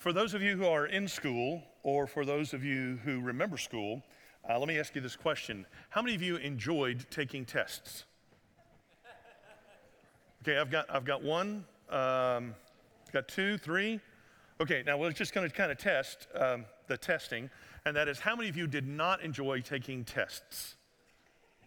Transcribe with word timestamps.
For 0.00 0.14
those 0.14 0.32
of 0.32 0.40
you 0.40 0.56
who 0.56 0.64
are 0.64 0.86
in 0.86 1.06
school, 1.06 1.62
or 1.82 2.06
for 2.06 2.24
those 2.24 2.54
of 2.54 2.64
you 2.64 2.98
who 3.04 3.20
remember 3.20 3.58
school, 3.58 4.02
uh, 4.48 4.58
let 4.58 4.66
me 4.66 4.78
ask 4.78 4.94
you 4.94 5.02
this 5.02 5.14
question 5.14 5.66
How 5.90 6.00
many 6.00 6.14
of 6.14 6.22
you 6.22 6.36
enjoyed 6.36 7.04
taking 7.10 7.44
tests? 7.44 8.06
Okay, 10.42 10.56
I've 10.56 10.70
got, 10.70 10.88
I've 10.88 11.04
got 11.04 11.22
one, 11.22 11.66
um, 11.90 12.54
got 13.12 13.28
two, 13.28 13.58
three. 13.58 14.00
Okay, 14.58 14.82
now 14.86 14.96
we're 14.96 15.12
just 15.12 15.34
going 15.34 15.46
to 15.46 15.54
kind 15.54 15.70
of 15.70 15.76
test 15.76 16.28
um, 16.34 16.64
the 16.86 16.96
testing, 16.96 17.50
and 17.84 17.94
that 17.94 18.08
is 18.08 18.18
how 18.18 18.34
many 18.34 18.48
of 18.48 18.56
you 18.56 18.66
did 18.66 18.88
not 18.88 19.20
enjoy 19.20 19.60
taking 19.60 20.02
tests? 20.02 20.76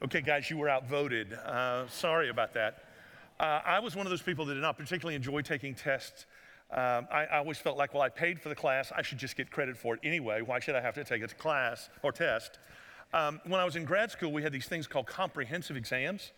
Okay, 0.04 0.21
guys, 0.21 0.50
you 0.50 0.57
were 0.57 0.70
outvoted. 0.70 1.34
Uh, 1.34 1.88
sorry 1.88 2.29
about 2.29 2.55
that. 2.55 2.86
Uh, 3.39 3.61
I 3.63 3.79
was 3.79 3.95
one 3.95 4.07
of 4.07 4.09
those 4.09 4.23
people 4.23 4.43
that 4.45 4.55
did 4.55 4.61
not 4.61 4.75
particularly 4.75 5.15
enjoy 5.15 5.41
taking 5.43 5.75
tests. 5.75 6.26
Um, 6.72 7.08
I, 7.12 7.26
I, 7.31 7.38
always 7.38 7.59
felt 7.59 7.77
like, 7.77 7.94
well, 7.94 8.02
I 8.02 8.09
paid 8.09 8.41
for 8.41 8.49
the 8.49 8.55
class, 8.55 8.91
I 8.95 9.03
should 9.03 9.20
just 9.20 9.38
get 9.38 9.52
credit 9.52 9.77
for 9.77 9.94
it 9.94 9.99
anyway. 10.03 10.41
Why 10.41 10.59
should 10.59 10.76
I 10.76 10.81
have 10.81 10.95
to 10.95 11.03
take 11.03 11.22
a 11.22 11.27
class 11.27 11.89
or 12.02 12.12
test? 12.12 12.58
Um, 13.13 13.39
when 13.45 13.59
I 13.59 13.66
was 13.66 13.76
in 13.76 13.86
grad 13.86 14.09
school, 14.09 14.31
we 14.31 14.41
had 14.41 14.52
these 14.52 14.66
things 14.66 14.88
called 14.88 15.05
comprehensive 15.05 15.77
exams, 15.77 16.31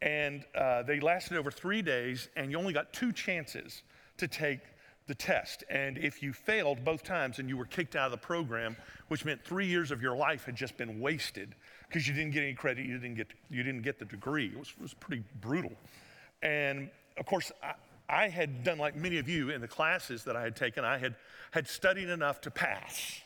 and 0.00 0.46
uh, 0.54 0.82
they 0.82 0.98
lasted 0.98 1.36
over 1.36 1.50
three 1.50 1.82
days, 1.82 2.30
and 2.36 2.50
you 2.50 2.56
only 2.56 2.72
got 2.72 2.92
two 2.94 3.12
chances 3.12 3.82
to 4.16 4.26
take 4.26 4.60
the 5.06 5.14
test. 5.14 5.62
And 5.68 5.98
if 5.98 6.22
you 6.22 6.32
failed 6.32 6.84
both 6.84 7.02
times, 7.02 7.38
and 7.38 7.48
you 7.48 7.56
were 7.56 7.66
kicked 7.66 7.96
out 7.96 8.06
of 8.06 8.12
the 8.12 8.26
program, 8.26 8.76
which 9.08 9.24
meant 9.24 9.44
three 9.44 9.66
years 9.66 9.90
of 9.90 10.00
your 10.00 10.16
life 10.16 10.44
had 10.44 10.56
just 10.56 10.76
been 10.76 11.00
wasted 11.00 11.54
because 11.88 12.08
you 12.08 12.14
didn't 12.14 12.32
get 12.32 12.42
any 12.42 12.54
credit, 12.54 12.86
you 12.86 12.98
didn't 12.98 13.16
get, 13.16 13.28
you 13.50 13.62
didn't 13.62 13.82
get 13.82 13.98
the 13.98 14.04
degree. 14.04 14.46
It 14.46 14.58
was, 14.58 14.72
it 14.76 14.82
was 14.82 14.94
pretty 14.94 15.22
brutal. 15.40 15.72
And 16.42 16.90
of 17.18 17.26
course, 17.26 17.52
I, 17.62 17.74
I 18.08 18.28
had 18.28 18.64
done 18.64 18.78
like 18.78 18.96
many 18.96 19.18
of 19.18 19.28
you 19.28 19.50
in 19.50 19.60
the 19.60 19.68
classes 19.68 20.24
that 20.24 20.36
I 20.36 20.42
had 20.42 20.56
taken, 20.56 20.84
I 20.84 20.98
had, 20.98 21.14
had 21.50 21.68
studied 21.68 22.08
enough 22.08 22.40
to 22.42 22.50
pass. 22.50 23.20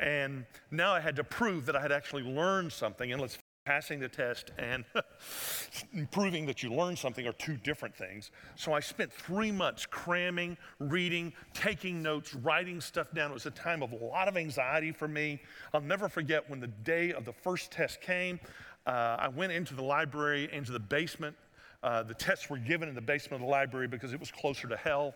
And 0.00 0.44
now 0.70 0.92
I 0.92 1.00
had 1.00 1.16
to 1.16 1.24
prove 1.24 1.66
that 1.66 1.76
I 1.76 1.80
had 1.80 1.92
actually 1.92 2.24
learned 2.24 2.72
something. 2.72 3.12
And 3.12 3.20
let's 3.20 3.38
passing 3.64 4.00
the 4.00 4.08
test 4.08 4.50
and 4.58 4.84
proving 6.10 6.46
that 6.46 6.62
you 6.62 6.72
learned 6.72 6.98
something 6.98 7.26
are 7.26 7.32
two 7.34 7.56
different 7.58 7.94
things. 7.94 8.30
So 8.56 8.72
I 8.72 8.80
spent 8.80 9.12
three 9.12 9.52
months 9.52 9.86
cramming, 9.86 10.56
reading, 10.80 11.32
taking 11.54 12.02
notes, 12.02 12.34
writing 12.34 12.80
stuff 12.80 13.12
down. 13.14 13.30
It 13.30 13.34
was 13.34 13.46
a 13.46 13.52
time 13.52 13.82
of 13.82 13.92
a 13.92 13.96
lot 13.96 14.26
of 14.26 14.36
anxiety 14.36 14.90
for 14.90 15.06
me. 15.06 15.40
I'll 15.72 15.80
never 15.80 16.08
forget 16.08 16.48
when 16.50 16.60
the 16.60 16.66
day 16.66 17.12
of 17.12 17.24
the 17.24 17.32
first 17.32 17.70
test 17.70 18.00
came. 18.00 18.40
Uh, 18.84 19.16
I 19.20 19.28
went 19.28 19.52
into 19.52 19.74
the 19.74 19.82
library, 19.82 20.48
into 20.52 20.72
the 20.72 20.80
basement. 20.80 21.36
Uh, 21.82 22.02
the 22.02 22.14
tests 22.14 22.48
were 22.48 22.58
given 22.58 22.88
in 22.88 22.94
the 22.94 23.00
basement 23.00 23.42
of 23.42 23.46
the 23.46 23.50
library 23.50 23.88
because 23.88 24.12
it 24.12 24.20
was 24.20 24.30
closer 24.30 24.68
to 24.68 24.76
hell. 24.76 25.14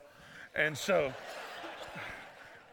And 0.55 0.77
so 0.77 1.12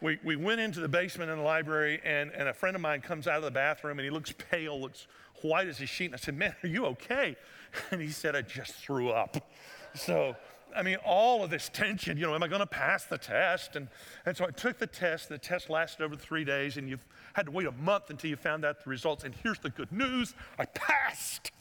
we, 0.02 0.20
we 0.24 0.36
went 0.36 0.60
into 0.60 0.80
the 0.80 0.88
basement 0.88 1.30
in 1.32 1.38
the 1.38 1.44
library, 1.44 2.02
and, 2.04 2.32
and 2.32 2.50
a 2.50 2.54
friend 2.54 2.76
of 2.76 2.82
mine 2.82 3.02
comes 3.02 3.28
out 3.28 3.38
of 3.38 3.44
the 3.44 3.52
bathroom 3.52 4.00
and 4.00 4.06
he 4.06 4.10
looks 4.10 4.34
pale, 4.34 4.80
looks 4.80 5.08
white 5.42 5.68
as 5.68 5.80
a 5.80 5.86
sheet. 5.86 6.06
And 6.06 6.16
I 6.16 6.18
said, 6.18 6.38
Man, 6.38 6.56
are 6.64 6.68
you 6.68 6.86
okay? 6.88 7.36
And 7.90 8.00
he 8.00 8.10
said, 8.10 8.36
I 8.36 8.44
just 8.44 8.76
threw 8.76 9.10
up. 9.10 9.50
So, 9.96 10.36
I 10.76 10.82
mean, 10.82 10.98
all 11.06 11.44
of 11.44 11.50
this 11.50 11.70
tension, 11.70 12.18
you 12.18 12.26
know, 12.26 12.36
am 12.36 12.44
I 12.44 12.48
going 12.48 12.60
to 12.60 12.66
pass 12.66 13.06
the 13.06 13.18
test? 13.18 13.76
And, 13.76 13.88
and 14.26 14.36
so 14.36 14.46
I 14.46 14.52
took 14.52 14.80
the 14.80 14.88
test. 14.88 15.30
The 15.30 15.38
test 15.38 15.70
lasted 15.70 16.04
over 16.04 16.16
three 16.16 16.44
days, 16.44 16.78
and 16.78 16.90
you 16.90 17.00
had 17.34 17.46
to 17.46 17.52
wait 17.52 17.68
a 17.68 17.72
month 17.72 18.10
until 18.10 18.30
you 18.30 18.36
found 18.36 18.66
out 18.66 18.84
the 18.84 18.90
results. 18.90 19.24
And 19.24 19.34
here's 19.36 19.60
the 19.60 19.70
good 19.70 19.92
news 19.92 20.34
I 20.58 20.66
passed. 20.66 21.52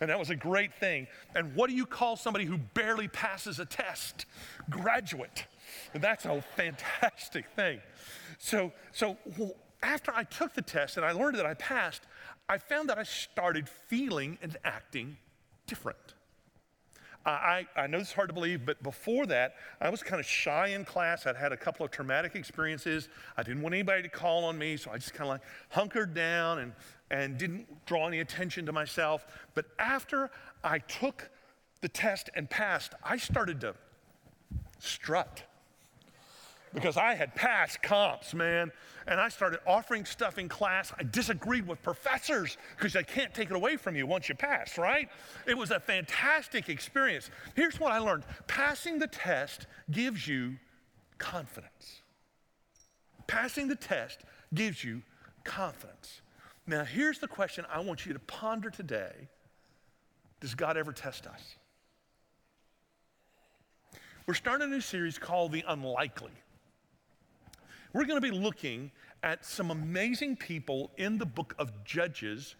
And 0.00 0.10
that 0.10 0.18
was 0.18 0.30
a 0.30 0.36
great 0.36 0.74
thing. 0.74 1.06
And 1.34 1.54
what 1.54 1.70
do 1.70 1.76
you 1.76 1.86
call 1.86 2.16
somebody 2.16 2.44
who 2.44 2.58
barely 2.58 3.08
passes 3.08 3.58
a 3.58 3.64
test? 3.64 4.26
Graduate. 4.68 5.46
And 5.94 6.02
that's 6.02 6.24
a 6.24 6.42
fantastic 6.56 7.46
thing. 7.56 7.80
So, 8.38 8.72
so 8.92 9.16
after 9.82 10.12
I 10.14 10.24
took 10.24 10.54
the 10.54 10.62
test 10.62 10.96
and 10.96 11.06
I 11.06 11.12
learned 11.12 11.36
that 11.36 11.46
I 11.46 11.54
passed, 11.54 12.02
I 12.48 12.58
found 12.58 12.88
that 12.88 12.98
I 12.98 13.02
started 13.02 13.68
feeling 13.68 14.38
and 14.42 14.56
acting 14.64 15.16
different. 15.66 16.15
I, 17.26 17.66
I 17.74 17.86
know 17.88 17.98
is 17.98 18.12
hard 18.12 18.28
to 18.28 18.34
believe, 18.34 18.64
but 18.64 18.80
before 18.82 19.26
that, 19.26 19.56
I 19.80 19.90
was 19.90 20.02
kind 20.02 20.20
of 20.20 20.26
shy 20.26 20.68
in 20.68 20.84
class. 20.84 21.26
I'd 21.26 21.34
had 21.34 21.52
a 21.52 21.56
couple 21.56 21.84
of 21.84 21.90
traumatic 21.90 22.36
experiences. 22.36 23.08
I 23.36 23.42
didn't 23.42 23.62
want 23.62 23.74
anybody 23.74 24.02
to 24.02 24.08
call 24.08 24.44
on 24.44 24.56
me, 24.56 24.76
so 24.76 24.92
I 24.92 24.98
just 24.98 25.12
kind 25.12 25.24
of 25.24 25.34
like 25.34 25.40
hunkered 25.70 26.14
down 26.14 26.60
and, 26.60 26.72
and 27.10 27.36
didn't 27.36 27.84
draw 27.84 28.06
any 28.06 28.20
attention 28.20 28.64
to 28.66 28.72
myself. 28.72 29.26
But 29.54 29.66
after 29.78 30.30
I 30.62 30.78
took 30.78 31.28
the 31.80 31.88
test 31.88 32.30
and 32.34 32.48
passed, 32.48 32.94
I 33.02 33.16
started 33.16 33.60
to 33.62 33.74
strut 34.78 35.42
because 36.74 36.96
I 36.96 37.14
had 37.14 37.34
passed 37.34 37.82
comps, 37.82 38.34
man. 38.34 38.70
And 39.06 39.20
I 39.20 39.28
started 39.28 39.60
offering 39.66 40.04
stuff 40.04 40.38
in 40.38 40.48
class. 40.48 40.92
I 40.98 41.04
disagreed 41.04 41.66
with 41.66 41.82
professors 41.82 42.58
because 42.76 42.92
they 42.92 43.04
can't 43.04 43.32
take 43.32 43.50
it 43.50 43.56
away 43.56 43.76
from 43.76 43.94
you 43.96 44.06
once 44.06 44.28
you 44.28 44.34
pass, 44.34 44.76
right? 44.78 45.08
It 45.46 45.56
was 45.56 45.70
a 45.70 45.78
fantastic 45.78 46.68
experience. 46.68 47.30
Here's 47.54 47.78
what 47.78 47.92
I 47.92 47.98
learned 47.98 48.24
passing 48.46 48.98
the 48.98 49.06
test 49.06 49.66
gives 49.90 50.26
you 50.26 50.56
confidence. 51.18 52.02
Passing 53.26 53.68
the 53.68 53.76
test 53.76 54.20
gives 54.54 54.82
you 54.82 55.02
confidence. 55.44 56.20
Now, 56.66 56.84
here's 56.84 57.20
the 57.20 57.28
question 57.28 57.64
I 57.72 57.80
want 57.80 58.06
you 58.06 58.12
to 58.12 58.18
ponder 58.18 58.70
today 58.70 59.28
Does 60.40 60.54
God 60.54 60.76
ever 60.76 60.92
test 60.92 61.26
us? 61.26 61.56
We're 64.26 64.34
starting 64.34 64.66
a 64.66 64.70
new 64.70 64.80
series 64.80 65.18
called 65.18 65.52
The 65.52 65.64
Unlikely 65.68 66.32
we're 67.96 68.04
going 68.04 68.20
to 68.20 68.30
be 68.30 68.36
looking 68.36 68.90
at 69.22 69.42
some 69.42 69.70
amazing 69.70 70.36
people 70.36 70.90
in 70.98 71.16
the 71.16 71.24
book 71.24 71.54
of 71.58 71.72
Judges 71.82 72.54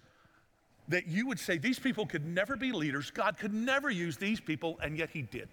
that 0.88 1.06
you 1.06 1.26
would 1.26 1.38
say 1.38 1.58
these 1.58 1.78
people 1.78 2.06
could 2.06 2.24
never 2.24 2.56
be 2.56 2.72
leaders. 2.72 3.10
God 3.10 3.36
could 3.36 3.52
never 3.52 3.90
use 3.90 4.16
these 4.16 4.40
people, 4.40 4.78
and 4.82 4.96
yet 4.96 5.10
He 5.10 5.20
did. 5.20 5.48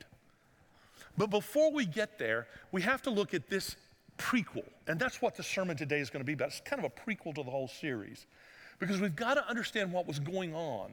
But 1.17 1.29
before 1.29 1.69
we 1.69 1.85
get 1.85 2.17
there, 2.17 2.47
we 2.71 2.81
have 2.81 3.01
to 3.01 3.09
look 3.09 3.33
at 3.33 3.49
this 3.49 3.75
prequel. 4.17 4.63
And 4.87 4.97
that's 4.97 5.21
what 5.21 5.35
the 5.35 5.43
sermon 5.43 5.75
today 5.75 5.99
is 5.99 6.09
going 6.09 6.21
to 6.21 6.25
be 6.25 6.33
about. 6.33 6.49
It's 6.49 6.61
kind 6.61 6.83
of 6.83 6.89
a 6.89 7.11
prequel 7.11 7.35
to 7.35 7.43
the 7.43 7.51
whole 7.51 7.67
series. 7.67 8.25
Because 8.79 9.01
we've 9.01 9.15
got 9.15 9.33
to 9.33 9.45
understand 9.49 9.91
what 9.91 10.07
was 10.07 10.19
going 10.19 10.55
on 10.55 10.91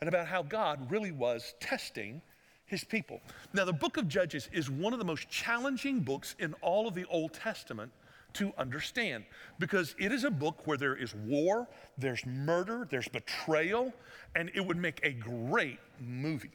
and 0.00 0.08
about 0.08 0.26
how 0.26 0.42
God 0.42 0.90
really 0.90 1.12
was 1.12 1.54
testing 1.60 2.20
his 2.66 2.84
people. 2.84 3.22
Now, 3.54 3.64
the 3.64 3.72
book 3.72 3.96
of 3.96 4.06
Judges 4.06 4.50
is 4.52 4.70
one 4.70 4.92
of 4.92 4.98
the 4.98 5.04
most 5.04 5.30
challenging 5.30 6.00
books 6.00 6.36
in 6.38 6.52
all 6.60 6.86
of 6.86 6.94
the 6.94 7.06
Old 7.06 7.32
Testament 7.32 7.90
to 8.38 8.52
understand 8.58 9.24
because 9.58 9.94
it 9.98 10.12
is 10.12 10.24
a 10.24 10.30
book 10.30 10.66
where 10.66 10.76
there 10.76 10.96
is 10.96 11.14
war, 11.14 11.68
there's 11.96 12.24
murder, 12.26 12.86
there's 12.90 13.08
betrayal, 13.08 13.92
and 14.34 14.50
it 14.54 14.64
would 14.64 14.76
make 14.76 15.00
a 15.02 15.12
great 15.12 15.78
movie. 16.00 16.50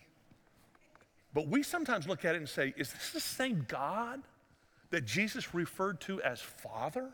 But 1.33 1.47
we 1.47 1.63
sometimes 1.63 2.07
look 2.07 2.25
at 2.25 2.35
it 2.35 2.39
and 2.39 2.49
say, 2.49 2.73
is 2.77 2.91
this 2.91 3.11
the 3.11 3.19
same 3.19 3.65
God 3.67 4.21
that 4.91 5.05
Jesus 5.05 5.53
referred 5.53 5.99
to 6.01 6.21
as 6.21 6.39
Father? 6.39 7.09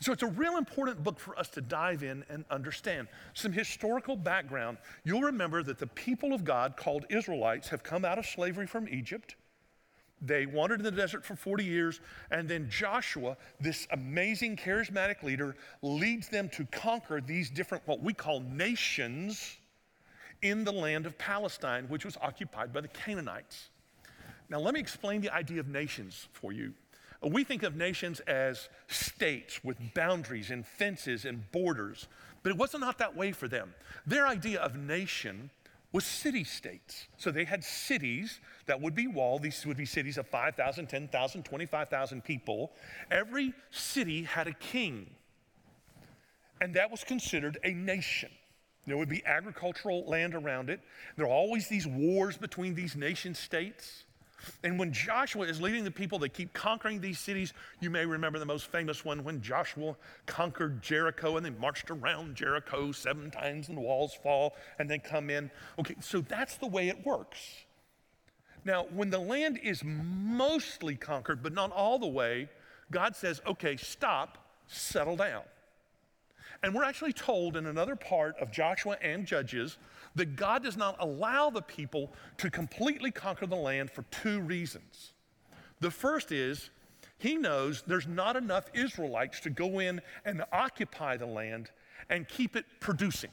So 0.00 0.12
it's 0.12 0.22
a 0.22 0.28
real 0.28 0.58
important 0.58 1.02
book 1.02 1.18
for 1.18 1.38
us 1.38 1.48
to 1.50 1.62
dive 1.62 2.02
in 2.02 2.22
and 2.28 2.44
understand. 2.50 3.08
Some 3.32 3.52
historical 3.52 4.14
background. 4.14 4.76
You'll 5.04 5.22
remember 5.22 5.62
that 5.62 5.78
the 5.78 5.86
people 5.86 6.34
of 6.34 6.44
God, 6.44 6.76
called 6.76 7.06
Israelites, 7.08 7.68
have 7.70 7.82
come 7.82 8.04
out 8.04 8.18
of 8.18 8.26
slavery 8.26 8.66
from 8.66 8.88
Egypt. 8.88 9.36
They 10.22 10.46
wandered 10.46 10.80
in 10.80 10.84
the 10.84 10.90
desert 10.90 11.24
for 11.24 11.36
40 11.36 11.64
years, 11.64 12.00
and 12.30 12.48
then 12.48 12.70
Joshua, 12.70 13.36
this 13.60 13.86
amazing 13.90 14.56
charismatic 14.56 15.22
leader, 15.22 15.56
leads 15.82 16.28
them 16.28 16.48
to 16.50 16.64
conquer 16.66 17.20
these 17.20 17.50
different, 17.50 17.86
what 17.86 18.02
we 18.02 18.14
call 18.14 18.40
nations, 18.40 19.58
in 20.42 20.64
the 20.64 20.72
land 20.72 21.06
of 21.06 21.16
Palestine, 21.18 21.86
which 21.88 22.04
was 22.04 22.16
occupied 22.20 22.72
by 22.72 22.80
the 22.80 22.88
Canaanites. 22.88 23.70
Now, 24.48 24.60
let 24.60 24.74
me 24.74 24.80
explain 24.80 25.20
the 25.20 25.32
idea 25.34 25.60
of 25.60 25.68
nations 25.68 26.28
for 26.32 26.52
you. 26.52 26.72
We 27.22 27.42
think 27.42 27.62
of 27.62 27.74
nations 27.74 28.20
as 28.20 28.68
states 28.88 29.64
with 29.64 29.78
boundaries 29.94 30.50
and 30.50 30.64
fences 30.64 31.24
and 31.24 31.50
borders, 31.50 32.06
but 32.42 32.50
it 32.50 32.58
wasn't 32.58 32.84
that 32.98 33.16
way 33.16 33.32
for 33.32 33.48
them. 33.48 33.74
Their 34.06 34.26
idea 34.26 34.60
of 34.60 34.76
nation 34.76 35.50
was 35.92 36.04
city 36.04 36.44
states. 36.44 37.08
So 37.16 37.30
they 37.30 37.44
had 37.44 37.62
cities 37.62 38.40
that 38.66 38.80
would 38.80 38.94
be 38.94 39.06
walled. 39.06 39.42
These 39.42 39.64
would 39.66 39.76
be 39.76 39.86
cities 39.86 40.18
of 40.18 40.26
5,000, 40.26 40.86
10,000, 40.86 41.44
25,000 41.44 42.24
people. 42.24 42.72
Every 43.10 43.54
city 43.70 44.24
had 44.24 44.46
a 44.46 44.54
king, 44.54 45.10
and 46.60 46.74
that 46.74 46.90
was 46.90 47.04
considered 47.04 47.58
a 47.64 47.72
nation. 47.72 48.30
There 48.86 48.96
would 48.96 49.08
be 49.08 49.24
agricultural 49.26 50.04
land 50.06 50.34
around 50.34 50.70
it. 50.70 50.80
There 51.16 51.26
are 51.26 51.30
always 51.30 51.68
these 51.68 51.86
wars 51.86 52.36
between 52.36 52.74
these 52.74 52.96
nation 52.96 53.34
states. 53.34 54.05
And 54.62 54.78
when 54.78 54.92
Joshua 54.92 55.46
is 55.46 55.60
leading 55.60 55.84
the 55.84 55.90
people, 55.90 56.18
they 56.18 56.28
keep 56.28 56.52
conquering 56.52 57.00
these 57.00 57.18
cities. 57.18 57.52
You 57.80 57.90
may 57.90 58.04
remember 58.04 58.38
the 58.38 58.46
most 58.46 58.66
famous 58.70 59.04
one 59.04 59.24
when 59.24 59.40
Joshua 59.40 59.96
conquered 60.26 60.82
Jericho 60.82 61.36
and 61.36 61.44
they 61.44 61.50
marched 61.50 61.90
around 61.90 62.34
Jericho 62.34 62.92
seven 62.92 63.30
times 63.30 63.68
and 63.68 63.76
the 63.76 63.82
walls 63.82 64.14
fall 64.22 64.54
and 64.78 64.90
then 64.90 65.00
come 65.00 65.30
in. 65.30 65.50
Okay, 65.78 65.96
so 66.00 66.20
that's 66.20 66.56
the 66.56 66.66
way 66.66 66.88
it 66.88 67.04
works. 67.04 67.64
Now, 68.64 68.86
when 68.92 69.10
the 69.10 69.18
land 69.18 69.60
is 69.62 69.82
mostly 69.84 70.96
conquered, 70.96 71.42
but 71.42 71.52
not 71.52 71.70
all 71.70 71.98
the 71.98 72.06
way, 72.06 72.48
God 72.90 73.14
says, 73.14 73.40
okay, 73.46 73.76
stop, 73.76 74.38
settle 74.66 75.16
down. 75.16 75.42
And 76.62 76.74
we're 76.74 76.84
actually 76.84 77.12
told 77.12 77.56
in 77.56 77.66
another 77.66 77.96
part 77.96 78.36
of 78.38 78.50
Joshua 78.50 78.96
and 79.02 79.26
Judges 79.26 79.78
that 80.14 80.36
God 80.36 80.62
does 80.62 80.76
not 80.76 80.96
allow 80.98 81.50
the 81.50 81.62
people 81.62 82.12
to 82.38 82.50
completely 82.50 83.10
conquer 83.10 83.46
the 83.46 83.56
land 83.56 83.90
for 83.90 84.02
two 84.10 84.40
reasons. 84.40 85.12
The 85.80 85.90
first 85.90 86.32
is 86.32 86.70
he 87.18 87.36
knows 87.36 87.82
there's 87.86 88.06
not 88.06 88.36
enough 88.36 88.70
Israelites 88.74 89.40
to 89.40 89.50
go 89.50 89.78
in 89.78 90.00
and 90.24 90.42
occupy 90.52 91.16
the 91.16 91.26
land 91.26 91.70
and 92.08 92.28
keep 92.28 92.56
it 92.56 92.64
producing. 92.80 93.30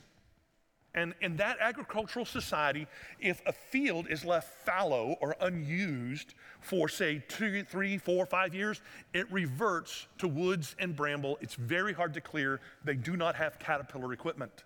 And 0.95 1.15
in 1.21 1.37
that 1.37 1.57
agricultural 1.59 2.25
society, 2.25 2.85
if 3.19 3.41
a 3.47 3.51
field 3.51 4.07
is 4.09 4.23
left 4.23 4.63
fallow 4.63 5.15
or 5.21 5.35
unused 5.41 6.35
for, 6.61 6.87
say, 6.87 7.23
two, 7.27 7.63
three, 7.63 7.97
four, 7.97 8.27
five 8.27 8.53
years, 8.53 8.79
it 9.11 9.31
reverts 9.31 10.07
to 10.19 10.27
woods 10.27 10.75
and 10.77 10.95
bramble. 10.95 11.39
It's 11.41 11.55
very 11.55 11.93
hard 11.93 12.13
to 12.13 12.21
clear. 12.21 12.61
They 12.83 12.95
do 12.95 13.17
not 13.17 13.35
have 13.35 13.57
caterpillar 13.57 14.13
equipment. 14.13 14.63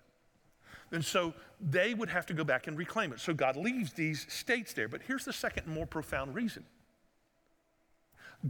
And 0.92 1.04
so 1.04 1.34
they 1.62 1.94
would 1.94 2.10
have 2.10 2.26
to 2.28 2.34
go 2.34 2.44
back 2.44 2.68
and 2.68 2.78
reclaim 2.78 3.14
it. 3.14 3.20
So 3.22 3.34
God 3.34 3.56
leaves 3.56 3.94
these 3.94 4.26
states 4.32 4.74
there. 4.74 4.90
But 4.90 5.02
here's 5.08 5.26
the 5.26 5.34
second 5.34 5.66
and 5.66 5.74
more 5.74 5.86
profound 5.86 6.36
reason 6.36 6.66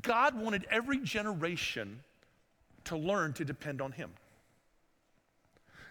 God 0.01 0.35
wanted 0.35 0.65
every 0.69 1.00
generation 1.00 2.00
to 2.85 2.97
learn 2.97 3.33
to 3.33 3.45
depend 3.45 3.81
on 3.81 3.91
Him 3.91 4.12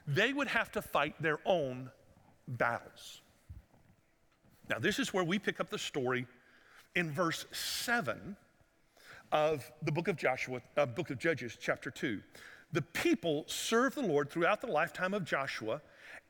they 0.07 0.33
would 0.33 0.49
have 0.49 0.71
to 0.73 0.83
fight 0.83 1.21
their 1.21 1.39
own 1.45 1.91
battles. 2.47 3.21
Now, 4.69 4.79
this 4.79 4.99
is 4.99 5.13
where 5.13 5.25
we 5.25 5.39
pick 5.39 5.61
up 5.61 5.71
the 5.71 5.79
story 5.79 6.27
in 6.95 7.11
verse 7.11 7.47
7 7.53 8.37
of 9.33 9.71
the 9.83 9.93
book 9.93 10.09
of 10.09 10.17
Joshua, 10.17 10.61
uh, 10.77 10.87
book 10.87 11.11
of 11.11 11.19
Judges, 11.19 11.57
chapter 11.61 11.91
2. 11.91 12.21
The 12.73 12.83
people 12.83 13.45
served 13.47 13.97
the 13.97 14.03
Lord 14.03 14.31
throughout 14.31 14.61
the 14.61 14.67
lifetime 14.67 15.15
of 15.15 15.25
Joshua 15.25 15.81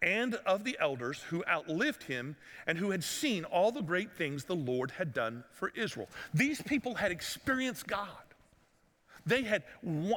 and 0.03 0.35
of 0.47 0.65
the 0.65 0.77
elders 0.81 1.23
who 1.23 1.43
outlived 1.49 2.03
him 2.03 2.37
and 2.67 2.77
who 2.77 2.91
had 2.91 3.03
seen 3.03 3.45
all 3.45 3.73
the 3.73 3.81
great 3.81 4.13
things 4.13 4.45
the 4.45 4.55
Lord 4.55 4.91
had 4.91 5.15
done 5.15 5.45
for 5.51 5.73
Israel. 5.75 6.09
These 6.35 6.61
people 6.63 6.95
had 6.95 7.11
experienced 7.11 7.87
God. 7.87 8.26
They 9.27 9.43
had 9.43 9.65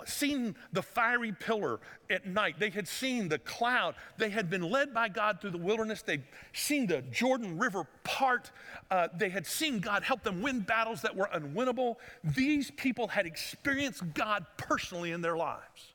seen 0.06 0.56
the 0.72 0.84
fiery 0.84 1.32
pillar 1.32 1.80
at 2.12 2.28
night. 2.28 2.60
They 2.60 2.70
had 2.70 2.88
seen 2.88 3.28
the 3.28 3.40
cloud. 3.40 3.96
They 4.18 4.30
had 4.30 4.52
been 4.52 4.62
led 4.62 4.94
by 4.94 5.10
God 5.10 5.42
through 5.42 5.50
the 5.50 5.58
wilderness. 5.58 6.04
They'd 6.04 6.24
seen 6.54 6.86
the 6.86 7.02
Jordan 7.02 7.58
River 7.58 7.88
part. 8.04 8.52
Uh, 8.92 9.08
they 9.18 9.30
had 9.30 9.48
seen 9.48 9.80
God 9.80 10.04
help 10.04 10.22
them 10.22 10.44
win 10.44 10.60
battles 10.60 11.02
that 11.02 11.16
were 11.16 11.28
unwinnable. 11.34 11.96
These 12.24 12.70
people 12.72 13.08
had 13.08 13.26
experienced 13.26 14.04
God 14.14 14.46
personally 14.58 15.12
in 15.12 15.22
their 15.22 15.36
lives. 15.36 15.94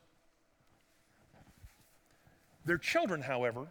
Their 2.65 2.79
children, 2.79 3.23
however, 3.23 3.69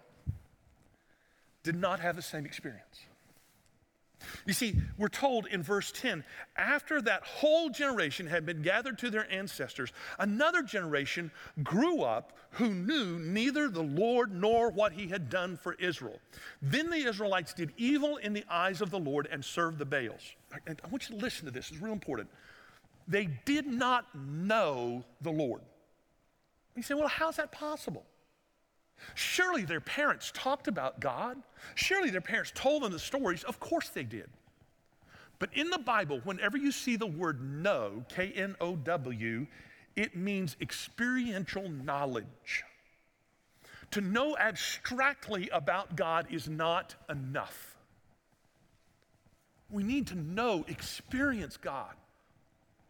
did 1.63 1.75
not 1.75 1.99
have 1.99 2.15
the 2.15 2.21
same 2.21 2.45
experience. 2.45 3.05
You 4.45 4.53
see, 4.53 4.75
we're 4.97 5.07
told 5.07 5.47
in 5.47 5.63
verse 5.63 5.91
10 5.91 6.23
after 6.55 7.01
that 7.01 7.23
whole 7.23 7.69
generation 7.69 8.27
had 8.27 8.45
been 8.45 8.61
gathered 8.61 8.97
to 8.99 9.09
their 9.09 9.31
ancestors, 9.31 9.91
another 10.19 10.63
generation 10.63 11.31
grew 11.63 12.01
up 12.01 12.37
who 12.51 12.69
knew 12.73 13.19
neither 13.19 13.69
the 13.69 13.83
Lord 13.83 14.33
nor 14.33 14.69
what 14.69 14.93
he 14.93 15.07
had 15.07 15.29
done 15.29 15.57
for 15.57 15.73
Israel. 15.75 16.19
Then 16.61 16.89
the 16.89 16.97
Israelites 16.97 17.53
did 17.53 17.73
evil 17.77 18.17
in 18.17 18.33
the 18.33 18.45
eyes 18.49 18.81
of 18.81 18.91
the 18.91 18.99
Lord 18.99 19.27
and 19.31 19.43
served 19.43 19.79
the 19.79 19.85
Baals. 19.85 20.35
And 20.67 20.79
I 20.83 20.87
want 20.87 21.09
you 21.09 21.17
to 21.17 21.21
listen 21.21 21.45
to 21.45 21.51
this, 21.51 21.71
it's 21.71 21.81
real 21.81 21.93
important. 21.93 22.29
They 23.07 23.25
did 23.45 23.65
not 23.65 24.05
know 24.15 25.03
the 25.21 25.31
Lord. 25.31 25.61
You 26.75 26.83
say, 26.83 26.93
well, 26.93 27.07
how's 27.07 27.37
that 27.37 27.51
possible? 27.51 28.05
Surely 29.15 29.63
their 29.63 29.81
parents 29.81 30.31
talked 30.33 30.67
about 30.67 30.99
God. 30.99 31.37
Surely 31.75 32.09
their 32.09 32.21
parents 32.21 32.51
told 32.55 32.83
them 32.83 32.91
the 32.91 32.99
stories. 32.99 33.43
Of 33.43 33.59
course 33.59 33.89
they 33.89 34.03
did. 34.03 34.29
But 35.39 35.49
in 35.53 35.69
the 35.69 35.79
Bible, 35.79 36.21
whenever 36.23 36.57
you 36.57 36.71
see 36.71 36.95
the 36.95 37.07
word 37.07 37.41
know, 37.41 38.05
K 38.09 38.31
N 38.35 38.55
O 38.61 38.75
W, 38.75 39.45
it 39.95 40.15
means 40.15 40.55
experiential 40.61 41.69
knowledge. 41.69 42.63
To 43.91 44.01
know 44.01 44.37
abstractly 44.37 45.49
about 45.49 45.95
God 45.95 46.27
is 46.31 46.49
not 46.49 46.95
enough. 47.09 47.75
We 49.69 49.83
need 49.83 50.07
to 50.07 50.15
know, 50.15 50.65
experience 50.67 51.57
God 51.57 51.93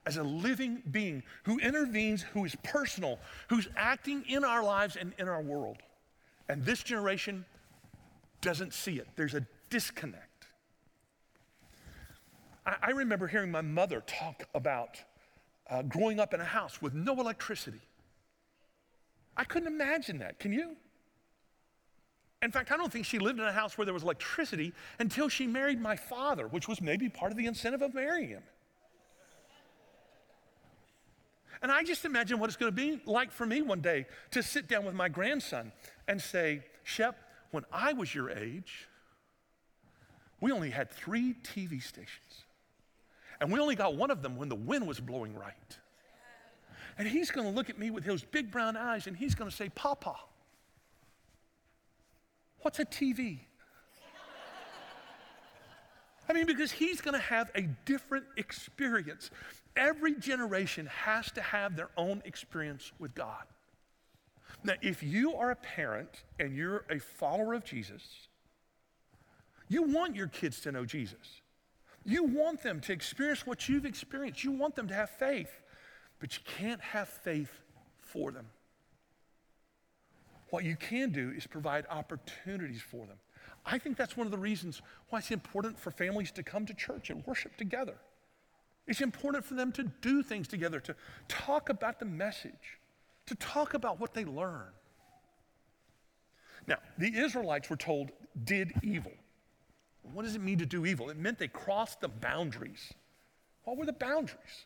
as 0.06 0.18
a 0.18 0.24
living 0.24 0.84
being 0.92 1.24
who 1.44 1.58
intervenes, 1.60 2.22
who 2.22 2.46
is 2.46 2.56
personal, 2.64 3.20
who's 3.48 3.68
acting 3.76 4.24
in 4.28 4.44
our 4.44 4.64
lives 4.64 4.96
and 4.96 5.14
in 5.18 5.28
our 5.28 5.42
world. 5.42 5.78
And 6.50 6.64
this 6.66 6.84
generation 6.84 7.46
doesn't 8.42 8.74
see 8.74 8.98
it. 8.98 9.08
There's 9.16 9.34
a 9.34 9.46
disconnect. 9.70 10.48
I, 12.66 12.76
I 12.82 12.92
remember 12.92 13.28
hearing 13.28 13.52
my 13.52 13.62
mother 13.62 14.04
talk 14.06 14.44
about 14.54 14.98
uh, 15.70 15.82
growing 15.84 16.20
up 16.20 16.34
in 16.34 16.42
a 16.42 16.46
house 16.46 16.82
with 16.82 16.94
no 16.94 17.20
electricity. 17.20 17.82
I 19.36 19.44
couldn't 19.44 19.68
imagine 19.68 20.20
that. 20.20 20.40
Can 20.40 20.54
you? 20.54 20.76
In 22.42 22.52
fact, 22.52 22.72
I 22.72 22.78
don't 22.78 22.92
think 22.92 23.06
she 23.06 23.20
lived 23.20 23.40
in 23.40 23.46
a 23.46 23.54
house 23.54 23.78
where 23.78 23.86
there 23.86 23.94
was 23.94 24.04
electricity 24.04 24.74
until 25.00 25.30
she 25.30 25.48
married 25.48 25.80
my 25.80 25.96
father, 25.96 26.48
which 26.48 26.68
was 26.68 26.82
maybe 26.82 27.08
part 27.08 27.32
of 27.32 27.38
the 27.38 27.46
incentive 27.46 27.82
of 27.82 27.94
marrying 27.94 28.30
him. 28.30 28.44
And 31.64 31.72
I 31.72 31.82
just 31.84 32.04
imagine 32.04 32.40
what 32.40 32.50
it's 32.50 32.58
going 32.58 32.72
to 32.72 32.76
be 32.76 33.02
like 33.06 33.32
for 33.32 33.46
me 33.46 33.62
one 33.62 33.80
day 33.80 34.06
to 34.32 34.44
sit 34.44 34.68
down 34.68 34.84
with 34.84 34.94
my 34.94 35.08
grandson 35.08 35.72
and 36.10 36.22
say, 36.22 36.62
Shep, 36.84 37.18
when 37.52 37.64
I 37.72 37.94
was 37.94 38.14
your 38.14 38.30
age, 38.30 38.90
we 40.42 40.52
only 40.52 40.70
had 40.70 40.92
three 40.92 41.36
TV 41.42 41.82
stations. 41.82 42.44
And 43.40 43.50
we 43.50 43.62
only 43.62 43.76
got 43.76 43.96
one 43.96 44.12
of 44.12 44.22
them 44.22 44.36
when 44.36 44.50
the 44.50 44.56
wind 44.56 44.86
was 44.86 45.00
blowing 45.00 45.34
right. 45.36 45.78
And 46.98 47.08
he's 47.08 47.32
going 47.32 47.48
to 47.48 47.54
look 47.54 47.70
at 47.70 47.80
me 47.80 47.92
with 47.92 48.04
those 48.04 48.24
big 48.26 48.52
brown 48.52 48.76
eyes 48.76 49.08
and 49.08 49.16
he's 49.16 49.34
going 49.34 49.50
to 49.50 49.56
say, 49.56 49.70
Papa, 49.70 50.16
what's 52.60 52.80
a 52.80 52.86
TV? 52.86 53.40
I 56.30 56.34
mean, 56.34 56.46
because 56.46 56.72
he's 56.72 57.02
going 57.02 57.16
to 57.16 57.20
have 57.20 57.52
a 57.56 57.64
different 57.86 58.26
experience. 58.38 59.30
Every 59.76 60.16
generation 60.16 60.86
has 60.88 61.32
to 61.32 61.42
have 61.42 61.76
their 61.76 61.90
own 61.98 62.22
experience 62.26 62.92
with 63.00 63.14
God. 63.14 63.44
Now, 64.64 64.74
if 64.82 65.04
you 65.04 65.36
are 65.36 65.52
a 65.52 65.56
parent 65.56 66.24
and 66.40 66.56
you're 66.56 66.86
a 66.90 67.00
follower 67.00 67.54
of 67.54 67.66
Jesus, 67.66 68.28
you 69.68 69.84
want 69.84 70.16
your 70.16 70.28
kids 70.28 70.62
to 70.62 70.72
know 70.72 70.86
Jesus. 70.86 71.42
You 72.06 72.24
want 72.24 72.62
them 72.62 72.80
to 72.82 72.94
experience 72.94 73.46
what 73.46 73.68
you've 73.68 73.86
experienced. 73.86 74.44
You 74.44 74.52
want 74.52 74.76
them 74.76 74.88
to 74.88 74.94
have 74.94 75.10
faith, 75.10 75.62
but 76.20 76.38
you 76.38 76.44
can't 76.46 76.82
have 76.82 77.10
faith 77.10 77.52
for 78.00 78.32
them. 78.32 78.46
What 80.50 80.64
you 80.64 80.76
can 80.76 81.12
do 81.12 81.34
is 81.36 81.48
provide 81.48 81.86
opportunities 81.90 82.82
for 82.82 83.06
them. 83.08 83.18
I 83.66 83.78
think 83.78 83.98
that's 83.98 84.18
one 84.18 84.28
of 84.28 84.32
the 84.32 84.38
reasons 84.38 84.82
why 85.10 85.20
it's 85.20 85.32
important 85.32 85.80
for 85.80 85.92
families 85.92 86.32
to 86.32 86.44
come 86.44 86.66
to 86.66 86.74
church 86.74 87.10
and 87.10 87.26
worship 87.26 87.56
together. 87.56 87.96
It's 88.88 89.02
important 89.02 89.46
for 89.46 89.54
them 89.54 89.72
to 89.74 89.84
do 90.02 90.22
things 90.22 90.48
together, 90.48 90.80
to 90.82 90.96
talk 91.30 91.70
about 91.70 92.00
the 92.00 92.06
message, 92.06 92.80
to 93.28 93.36
talk 93.36 93.74
about 93.74 94.00
what 94.00 94.14
they 94.14 94.26
learn. 94.26 94.68
Now, 96.68 96.78
the 96.98 97.16
Israelites 97.16 97.70
were 97.70 97.78
told, 97.78 98.12
did 98.44 98.74
evil. 98.84 99.14
What 100.14 100.24
does 100.24 100.36
it 100.36 100.42
mean 100.42 100.58
to 100.58 100.66
do 100.66 100.86
evil? 100.86 101.10
It 101.10 101.18
meant 101.18 101.40
they 101.40 101.48
crossed 101.48 102.02
the 102.02 102.10
boundaries. 102.10 102.94
What 103.64 103.78
were 103.78 103.86
the 103.86 103.94
boundaries? 103.94 104.66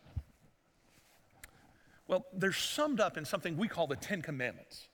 Well, 2.07 2.25
they're 2.33 2.53
summed 2.53 2.99
up 2.99 3.17
in 3.17 3.25
something 3.25 3.57
we 3.57 3.67
call 3.67 3.85
the 3.85 3.95
Ten 3.95 4.21
Commandments. 4.21 4.87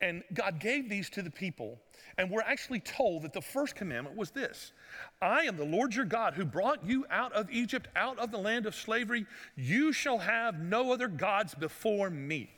And 0.00 0.22
God 0.32 0.58
gave 0.60 0.88
these 0.88 1.10
to 1.10 1.22
the 1.22 1.30
people, 1.30 1.78
and 2.16 2.30
we're 2.30 2.40
actually 2.40 2.80
told 2.80 3.22
that 3.22 3.34
the 3.34 3.42
first 3.42 3.74
commandment 3.74 4.16
was 4.16 4.30
this 4.30 4.72
I 5.20 5.42
am 5.42 5.56
the 5.56 5.64
Lord 5.64 5.94
your 5.94 6.06
God 6.06 6.34
who 6.34 6.44
brought 6.44 6.84
you 6.84 7.04
out 7.10 7.32
of 7.34 7.50
Egypt, 7.50 7.88
out 7.94 8.18
of 8.18 8.30
the 8.30 8.38
land 8.38 8.66
of 8.66 8.74
slavery. 8.74 9.26
You 9.56 9.92
shall 9.92 10.18
have 10.18 10.58
no 10.58 10.92
other 10.92 11.08
gods 11.08 11.54
before 11.54 12.08
me. 12.08 12.50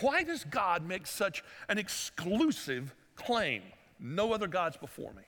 Why 0.00 0.22
does 0.22 0.44
God 0.44 0.86
make 0.86 1.06
such 1.06 1.42
an 1.68 1.78
exclusive 1.78 2.94
claim? 3.16 3.62
No 3.98 4.32
other 4.32 4.48
gods 4.48 4.76
before 4.76 5.12
me. 5.12 5.22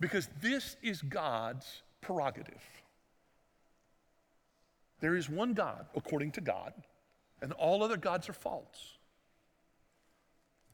Because 0.00 0.28
this 0.40 0.76
is 0.82 1.02
God's 1.02 1.82
prerogative. 2.00 2.62
There 5.00 5.16
is 5.16 5.28
one 5.28 5.54
God, 5.54 5.86
according 5.94 6.32
to 6.32 6.40
God, 6.40 6.72
and 7.44 7.52
all 7.52 7.82
other 7.82 7.98
gods 7.98 8.26
are 8.30 8.32
false. 8.32 8.96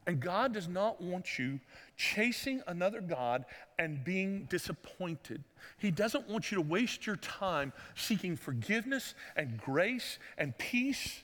And 0.07 0.21
God 0.21 0.53
does 0.53 0.69
not 0.69 1.01
want 1.01 1.37
you 1.37 1.59
chasing 1.97 2.63
another 2.65 3.01
God 3.01 3.43
and 3.77 4.03
being 4.03 4.45
disappointed. 4.49 5.43
He 5.77 5.91
doesn't 5.91 6.29
want 6.29 6.49
you 6.49 6.55
to 6.55 6.61
waste 6.61 7.05
your 7.05 7.17
time 7.17 7.73
seeking 7.93 8.37
forgiveness 8.37 9.13
and 9.35 9.57
grace 9.57 10.17
and 10.37 10.57
peace 10.57 11.21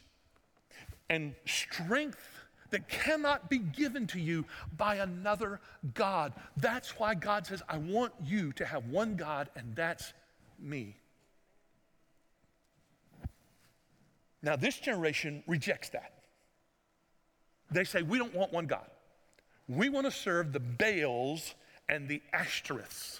and 1.09 1.33
strength 1.45 2.45
that 2.69 2.89
cannot 2.89 3.49
be 3.49 3.59
given 3.59 4.05
to 4.07 4.19
you 4.19 4.45
by 4.75 4.95
another 4.95 5.61
God. 5.93 6.33
That's 6.57 6.99
why 6.99 7.15
God 7.15 7.47
says, 7.47 7.63
I 7.69 7.77
want 7.77 8.11
you 8.21 8.51
to 8.53 8.65
have 8.65 8.87
one 8.87 9.15
God, 9.15 9.49
and 9.55 9.73
that's 9.77 10.13
me. 10.59 10.97
Now, 14.47 14.55
this 14.55 14.77
generation 14.77 15.43
rejects 15.45 15.89
that. 15.89 16.13
They 17.69 17.83
say, 17.83 18.01
we 18.01 18.17
don't 18.17 18.33
want 18.33 18.53
one 18.53 18.65
God. 18.65 18.87
We 19.67 19.89
want 19.89 20.05
to 20.05 20.11
serve 20.11 20.53
the 20.53 20.61
Baals 20.61 21.53
and 21.89 22.07
the 22.07 22.21
Ashtoreths. 22.33 23.19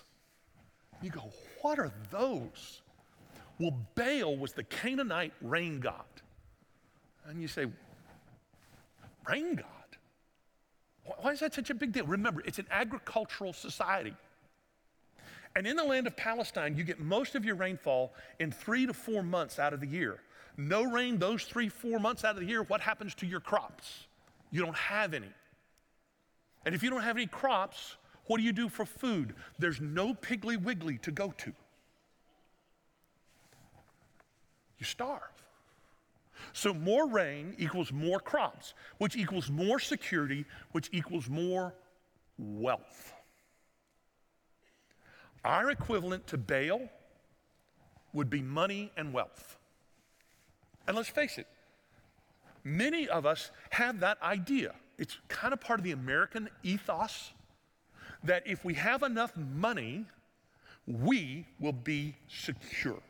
You 1.01 1.10
go, 1.10 1.25
what 1.62 1.79
are 1.79 1.91
those? 2.12 2.81
Well, 3.60 3.77
Baal 3.96 4.38
was 4.38 4.53
the 4.53 4.63
Canaanite 4.63 5.34
rain 5.41 5.81
god. 5.81 6.05
And 7.25 7.41
you 7.41 7.50
say, 7.50 7.65
rain 9.27 9.55
god? 9.55 9.65
Why 11.19 11.31
is 11.31 11.41
that 11.41 11.53
such 11.53 11.69
a 11.69 11.74
big 11.74 11.91
deal? 11.91 12.05
Remember, 12.05 12.41
it's 12.46 12.60
an 12.60 12.67
agricultural 12.72 13.51
society. 13.51 14.15
And 15.57 15.67
in 15.67 15.75
the 15.75 15.84
land 15.84 16.07
of 16.07 16.15
Palestine, 16.15 16.77
you 16.77 16.86
get 16.86 17.01
most 17.01 17.36
of 17.36 17.43
your 17.43 17.55
rainfall 17.55 18.13
in 18.39 18.50
three 18.50 18.86
to 18.86 18.93
four 18.93 19.24
months 19.24 19.60
out 19.60 19.74
of 19.74 19.81
the 19.81 19.88
year. 19.88 20.22
No 20.57 20.83
rain 20.83 21.19
those 21.19 21.43
three, 21.43 21.69
four 21.69 21.99
months 21.99 22.25
out 22.25 22.35
of 22.35 22.41
the 22.41 22.47
year, 22.47 22.63
what 22.63 22.81
happens 22.81 23.13
to 23.15 23.27
your 23.27 23.39
crops? 23.39 24.07
You 24.49 24.63
don't 24.63 24.75
have 24.75 25.13
any. 25.13 25.29
And 26.65 26.73
if 26.73 26.81
you 26.81 26.89
don't 26.89 27.03
have 27.03 27.15
any 27.15 27.27
crops, 27.27 27.97
what 28.25 28.37
do 28.37 28.43
you 28.43 28.51
do 28.51 28.67
for 28.67 28.85
food? 28.85 29.35
There's 29.59 29.79
no 29.79 30.13
Piggly 30.15 30.61
Wiggly 30.61 30.97
to 30.99 31.11
go 31.11 31.33
to. 31.37 31.53
You 34.79 34.85
starve. 34.85 35.21
So 36.53 36.73
more 36.73 37.07
rain 37.07 37.55
equals 37.57 37.91
more 37.91 38.19
crops, 38.19 38.73
which 38.97 39.15
equals 39.15 39.49
more 39.49 39.79
security, 39.79 40.45
which 40.71 40.89
equals 40.91 41.29
more 41.29 41.73
wealth. 42.37 43.13
Our 45.43 45.71
equivalent 45.71 46.27
to 46.27 46.37
Baal 46.37 46.89
would 48.13 48.29
be 48.29 48.41
money 48.41 48.91
and 48.97 49.13
wealth. 49.13 49.57
And 50.88 50.96
let's 50.96 51.10
face 51.10 51.38
it, 51.38 51.48
many 52.63 53.08
of 53.08 53.25
us 53.25 53.51
have 53.72 54.00
that 54.00 54.22
idea. 54.22 54.74
It's 54.98 55.17
kind 55.27 55.53
of 55.53 55.62
part 55.62 55.79
of 55.79 55.84
the 55.84 55.91
American 55.91 56.50
ethos 56.63 57.32
that 58.24 58.44
if 58.46 58.63
we 58.65 58.74
have 58.75 59.03
enough 59.03 59.36
money, 59.36 60.06
we 60.88 61.46
will 61.60 61.74
be 61.74 62.15
secure. 62.27 63.01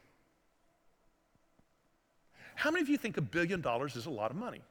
How 2.56 2.72
many 2.72 2.82
of 2.82 2.90
you 2.90 2.98
think 2.98 3.18
a 3.18 3.22
billion 3.22 3.62
dollars 3.62 3.96
is 3.96 4.08
a 4.08 4.10
lot 4.10 4.32
of 4.32 4.38
money? 4.38 4.62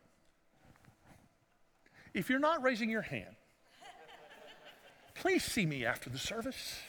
If 2.13 2.29
you're 2.29 2.41
not 2.41 2.63
raising 2.63 2.91
your 2.91 3.03
hand, 3.03 3.37
please 5.15 5.45
see 5.45 5.65
me 5.65 5.85
after 5.85 6.11
the 6.11 6.19
service. 6.19 6.81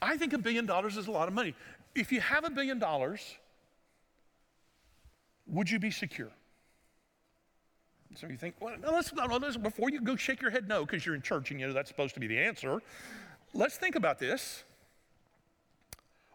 I 0.00 0.16
think 0.16 0.32
a 0.32 0.38
billion 0.38 0.66
dollars 0.66 0.96
is 0.96 1.06
a 1.06 1.10
lot 1.10 1.28
of 1.28 1.34
money. 1.34 1.54
If 1.94 2.12
you 2.12 2.20
have 2.20 2.44
a 2.44 2.50
billion 2.50 2.78
dollars, 2.78 3.20
would 5.46 5.70
you 5.70 5.78
be 5.78 5.90
secure? 5.90 6.30
So 8.16 8.28
you 8.28 8.36
think, 8.36 8.54
well, 8.60 8.76
let's, 8.82 9.12
let's, 9.12 9.56
before 9.56 9.90
you 9.90 10.00
go 10.00 10.14
shake 10.14 10.40
your 10.40 10.50
head 10.50 10.68
no, 10.68 10.84
because 10.84 11.04
you're 11.04 11.16
in 11.16 11.22
church 11.22 11.50
and 11.50 11.58
you 11.58 11.66
know 11.66 11.72
that's 11.72 11.88
supposed 11.88 12.14
to 12.14 12.20
be 12.20 12.26
the 12.26 12.38
answer, 12.38 12.80
let's 13.52 13.76
think 13.76 13.96
about 13.96 14.18
this. 14.18 14.62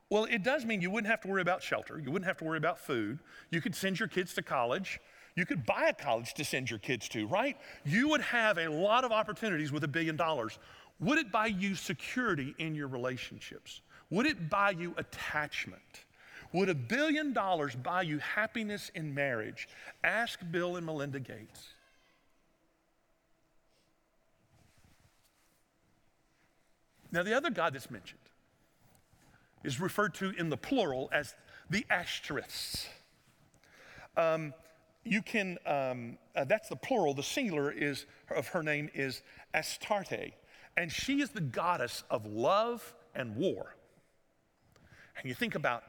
Well, 0.10 0.26
it 0.26 0.44
does 0.44 0.66
mean 0.66 0.82
you 0.82 0.90
wouldn't 0.90 1.10
have 1.10 1.22
to 1.22 1.28
worry 1.28 1.42
about 1.42 1.62
shelter. 1.62 2.00
You 2.00 2.12
wouldn't 2.12 2.28
have 2.28 2.38
to 2.38 2.44
worry 2.44 2.58
about 2.58 2.80
food. 2.80 3.20
You 3.52 3.62
could 3.62 3.76
send 3.76 4.00
your 4.00 4.08
kids 4.08 4.34
to 4.34 4.42
college. 4.42 5.00
You 5.36 5.46
could 5.46 5.66
buy 5.66 5.88
a 5.88 5.94
college 5.94 6.34
to 6.34 6.44
send 6.44 6.70
your 6.70 6.80
kids 6.80 7.08
to, 7.10 7.28
right? 7.28 7.56
You 7.86 8.10
would 8.10 8.22
have 8.22 8.58
a 8.58 8.68
lot 8.68 9.04
of 9.04 9.12
opportunities 9.12 9.72
with 9.72 9.84
a 9.84 9.88
billion 9.88 10.16
dollars. 10.16 10.58
Would 11.00 11.20
it 11.20 11.32
buy 11.32 11.46
you 11.46 11.76
security 11.76 12.56
in 12.58 12.76
your 12.76 12.88
relationships? 12.88 13.82
Would 14.10 14.26
it 14.26 14.50
buy 14.50 14.72
you 14.72 14.96
attachment? 14.98 16.06
Would 16.52 16.70
a 16.70 16.76
billion 16.76 17.32
dollars 17.34 17.76
buy 17.76 18.02
you 18.02 18.18
happiness 18.20 18.90
in 18.96 19.14
marriage? 19.14 19.70
Ask 20.04 20.40
Bill 20.52 20.78
and 20.78 20.86
Melinda 20.86 21.20
Gates. 21.20 21.68
Now, 27.12 27.24
the 27.24 27.36
other 27.36 27.50
God 27.50 27.74
that's 27.74 27.90
mentioned 27.90 28.20
is 29.64 29.80
referred 29.80 30.14
to 30.16 30.32
in 30.32 30.50
the 30.50 30.58
plural 30.58 31.10
as 31.12 31.36
the 31.70 31.86
Ashtoreths. 31.92 32.88
Um, 34.16 34.54
you 35.04 35.22
can, 35.22 35.58
um, 35.66 36.18
uh, 36.36 36.44
that's 36.46 36.70
the 36.70 36.76
plural. 36.76 37.14
The 37.14 37.24
singular 37.24 37.72
is 37.72 38.06
of 38.36 38.48
her 38.50 38.62
name 38.62 38.90
is 38.94 39.22
Astarte, 39.54 40.34
and 40.78 40.92
she 40.92 41.22
is 41.22 41.30
the 41.30 41.42
goddess 41.42 42.04
of 42.10 42.26
love 42.26 42.94
and 43.16 43.36
war. 43.36 43.76
And 45.18 45.28
you 45.28 45.34
think 45.34 45.56
about 45.56 45.84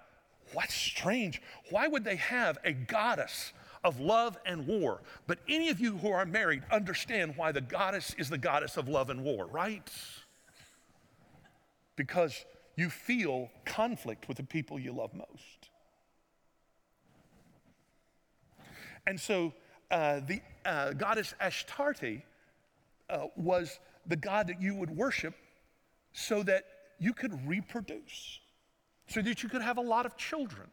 What's 0.53 0.75
strange? 0.75 1.41
Why 1.71 1.87
would 1.87 2.05
they 2.05 2.17
have 2.17 2.59
a 2.65 2.73
goddess 2.73 3.53
of 3.85 4.01
love 4.01 4.37
and 4.45 4.67
war? 4.67 5.01
But 5.27 5.39
any 5.49 5.69
of 5.69 5.81
you 5.81 5.99
who 5.99 6.11
are 6.11 6.27
married 6.27 6.63
understand 6.71 7.35
why 7.37 7.53
the 7.53 7.61
goddess 7.61 8.15
is 8.19 8.29
the 8.29 8.39
goddess 8.39 8.77
of 8.77 8.89
love 8.89 9.11
and 9.11 9.25
war, 9.25 9.47
right? 9.47 9.89
Because 11.97 12.45
you 12.77 12.91
feel 12.91 13.51
conflict 13.65 14.27
with 14.29 14.37
the 14.37 14.43
people 14.43 14.79
you 14.79 14.93
love 14.93 15.15
most. 15.15 15.71
And 19.07 19.19
so 19.19 19.53
uh, 19.91 20.21
the 20.21 20.41
uh, 20.65 20.93
goddess 20.93 21.35
Ashtarte 21.41 22.23
uh, 23.09 23.27
was 23.37 23.81
the 24.07 24.17
god 24.17 24.49
that 24.49 24.61
you 24.61 24.75
would 24.75 24.91
worship 24.91 25.35
so 26.13 26.43
that 26.43 26.65
you 26.99 27.13
could 27.13 27.47
reproduce 27.47 28.40
so 29.11 29.21
that 29.21 29.43
you 29.43 29.49
could 29.49 29.61
have 29.61 29.77
a 29.77 29.83
lot 29.83 30.07
of 30.07 30.17
children. 30.17 30.69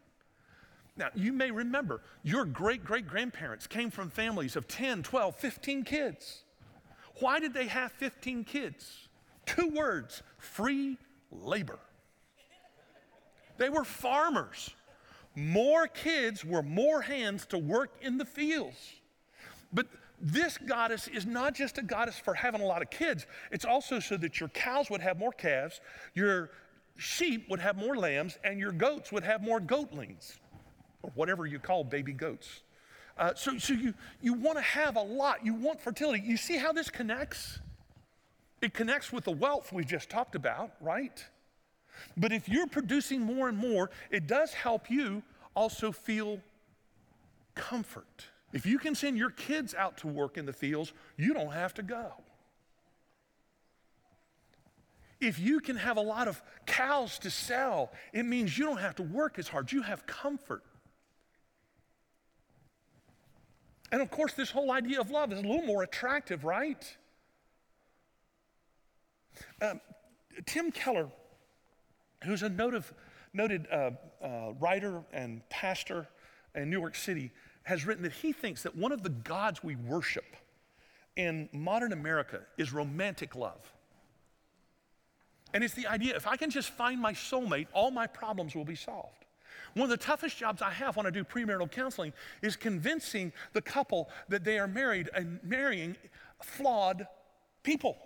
Now, 0.96 1.08
you 1.14 1.32
may 1.32 1.50
remember 1.50 2.00
your 2.22 2.44
great 2.44 2.84
great 2.84 3.06
grandparents 3.06 3.66
came 3.66 3.90
from 3.90 4.10
families 4.10 4.56
of 4.56 4.66
10, 4.68 5.02
12, 5.02 5.36
15 5.36 5.84
kids. 5.84 6.44
Why 7.20 7.40
did 7.40 7.52
they 7.52 7.66
have 7.66 7.92
15 7.92 8.44
kids? 8.44 9.08
Two 9.44 9.68
words 9.68 10.22
free 10.38 10.98
labor. 11.30 11.78
They 13.58 13.70
were 13.70 13.84
farmers. 13.84 14.70
More 15.34 15.88
kids 15.88 16.44
were 16.44 16.62
more 16.62 17.00
hands 17.00 17.44
to 17.46 17.58
work 17.58 17.90
in 18.00 18.18
the 18.18 18.24
fields. 18.24 18.94
But 19.72 19.86
this 20.20 20.58
goddess 20.58 21.08
is 21.08 21.26
not 21.26 21.54
just 21.54 21.78
a 21.78 21.82
goddess 21.82 22.18
for 22.18 22.34
having 22.34 22.60
a 22.60 22.66
lot 22.66 22.82
of 22.82 22.90
kids, 22.90 23.26
it's 23.50 23.64
also 23.64 24.00
so 24.00 24.16
that 24.16 24.40
your 24.40 24.48
cows 24.50 24.90
would 24.90 25.00
have 25.00 25.18
more 25.18 25.32
calves, 25.32 25.80
your 26.14 26.50
sheep 26.98 27.48
would 27.48 27.60
have 27.60 27.76
more 27.76 27.96
lambs 27.96 28.36
and 28.44 28.60
your 28.60 28.72
goats 28.72 29.10
would 29.10 29.22
have 29.22 29.42
more 29.42 29.60
goatlings, 29.60 30.36
or 31.02 31.10
whatever 31.14 31.46
you 31.46 31.58
call 31.58 31.84
baby 31.84 32.12
goats. 32.12 32.60
Uh, 33.16 33.32
so 33.34 33.56
so 33.58 33.72
you, 33.72 33.94
you 34.20 34.34
want 34.34 34.58
to 34.58 34.62
have 34.62 34.96
a 34.96 35.02
lot, 35.02 35.44
you 35.44 35.54
want 35.54 35.80
fertility. 35.80 36.22
You 36.24 36.36
see 36.36 36.56
how 36.56 36.72
this 36.72 36.90
connects? 36.90 37.60
It 38.60 38.74
connects 38.74 39.12
with 39.12 39.24
the 39.24 39.32
wealth 39.32 39.72
we 39.72 39.84
just 39.84 40.10
talked 40.10 40.34
about, 40.34 40.72
right? 40.80 41.24
But 42.16 42.32
if 42.32 42.48
you're 42.48 42.66
producing 42.66 43.20
more 43.20 43.48
and 43.48 43.56
more, 43.56 43.90
it 44.10 44.26
does 44.26 44.52
help 44.52 44.90
you 44.90 45.22
also 45.54 45.90
feel 45.92 46.40
comfort. 47.54 48.26
If 48.52 48.64
you 48.66 48.78
can 48.78 48.94
send 48.94 49.18
your 49.18 49.30
kids 49.30 49.74
out 49.74 49.96
to 49.98 50.06
work 50.06 50.36
in 50.36 50.46
the 50.46 50.52
fields, 50.52 50.92
you 51.16 51.34
don't 51.34 51.52
have 51.52 51.74
to 51.74 51.82
go. 51.82 52.12
If 55.20 55.38
you 55.38 55.60
can 55.60 55.76
have 55.76 55.96
a 55.96 56.00
lot 56.00 56.28
of 56.28 56.40
cows 56.66 57.18
to 57.20 57.30
sell, 57.30 57.90
it 58.12 58.24
means 58.24 58.56
you 58.56 58.64
don't 58.64 58.78
have 58.78 58.94
to 58.96 59.02
work 59.02 59.38
as 59.38 59.48
hard. 59.48 59.72
You 59.72 59.82
have 59.82 60.06
comfort. 60.06 60.62
And 63.90 64.00
of 64.02 64.10
course, 64.10 64.32
this 64.34 64.50
whole 64.50 64.70
idea 64.70 65.00
of 65.00 65.10
love 65.10 65.32
is 65.32 65.38
a 65.38 65.42
little 65.42 65.62
more 65.62 65.82
attractive, 65.82 66.44
right? 66.44 66.96
Um, 69.60 69.80
Tim 70.46 70.70
Keller, 70.70 71.08
who's 72.24 72.42
a 72.42 72.48
noted, 72.48 72.84
noted 73.32 73.66
uh, 73.72 73.90
uh, 74.22 74.52
writer 74.60 75.02
and 75.12 75.48
pastor 75.48 76.06
in 76.54 76.70
New 76.70 76.78
York 76.78 76.94
City, 76.94 77.30
has 77.62 77.86
written 77.86 78.02
that 78.04 78.12
he 78.12 78.32
thinks 78.32 78.62
that 78.62 78.76
one 78.76 78.92
of 78.92 79.02
the 79.02 79.10
gods 79.10 79.64
we 79.64 79.76
worship 79.76 80.36
in 81.16 81.48
modern 81.52 81.92
America 81.92 82.40
is 82.56 82.72
romantic 82.72 83.34
love. 83.34 83.72
And 85.54 85.64
it's 85.64 85.74
the 85.74 85.86
idea 85.86 86.14
if 86.16 86.26
I 86.26 86.36
can 86.36 86.50
just 86.50 86.70
find 86.70 87.00
my 87.00 87.12
soulmate, 87.12 87.68
all 87.72 87.90
my 87.90 88.06
problems 88.06 88.54
will 88.54 88.64
be 88.64 88.74
solved. 88.74 89.24
One 89.74 89.84
of 89.84 89.90
the 89.90 89.96
toughest 89.96 90.36
jobs 90.36 90.62
I 90.62 90.70
have 90.70 90.96
when 90.96 91.06
I 91.06 91.10
do 91.10 91.24
premarital 91.24 91.70
counseling 91.70 92.12
is 92.42 92.56
convincing 92.56 93.32
the 93.52 93.62
couple 93.62 94.08
that 94.28 94.44
they 94.44 94.58
are 94.58 94.66
married 94.66 95.10
and 95.14 95.40
marrying 95.42 95.96
flawed 96.42 97.06
people. 97.62 97.96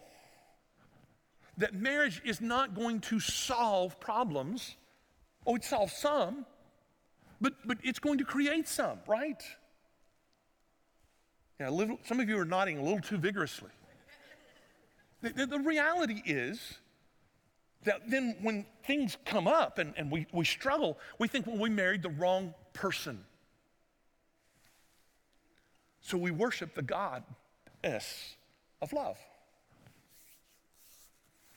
That 1.59 1.75
marriage 1.75 2.23
is 2.25 2.41
not 2.41 2.75
going 2.75 3.01
to 3.03 3.21
solve 3.21 3.99
problems. 4.01 4.77
Oh, 5.47 5.57
it 5.57 5.65
solves 5.65 5.93
some, 5.93 6.47
but, 7.41 7.55
but 7.65 7.79
it's 7.83 7.99
going 7.99 8.19
to 8.19 8.25
create 8.25 8.69
some, 8.69 8.99
right? 9.07 9.43
Yeah, 11.61 11.69
little, 11.69 11.99
some 12.05 12.21
of 12.21 12.29
you 12.29 12.39
are 12.39 12.45
nodding 12.45 12.79
a 12.79 12.83
little 12.83 13.01
too 13.01 13.19
vigorously. 13.19 13.71
the, 15.21 15.31
the, 15.31 15.47
the 15.47 15.59
reality 15.59 16.23
is 16.25 16.79
that 17.85 18.09
then 18.09 18.37
when 18.43 18.65
things 18.85 19.17
come 19.25 19.49
up 19.49 19.79
and, 19.79 19.95
and 19.97 20.11
we, 20.11 20.27
we 20.33 20.45
struggle, 20.45 20.99
we 21.19 21.29
think, 21.29 21.47
well, 21.47 21.59
we 21.59 21.69
married 21.69 22.03
the 22.03 22.11
wrong 22.11 22.55
person. 22.73 23.25
So 26.01 26.17
we 26.17 26.31
worship 26.31 26.75
the 26.75 26.83
goddess 26.83 28.37
of 28.81 28.93
love. 28.93 29.19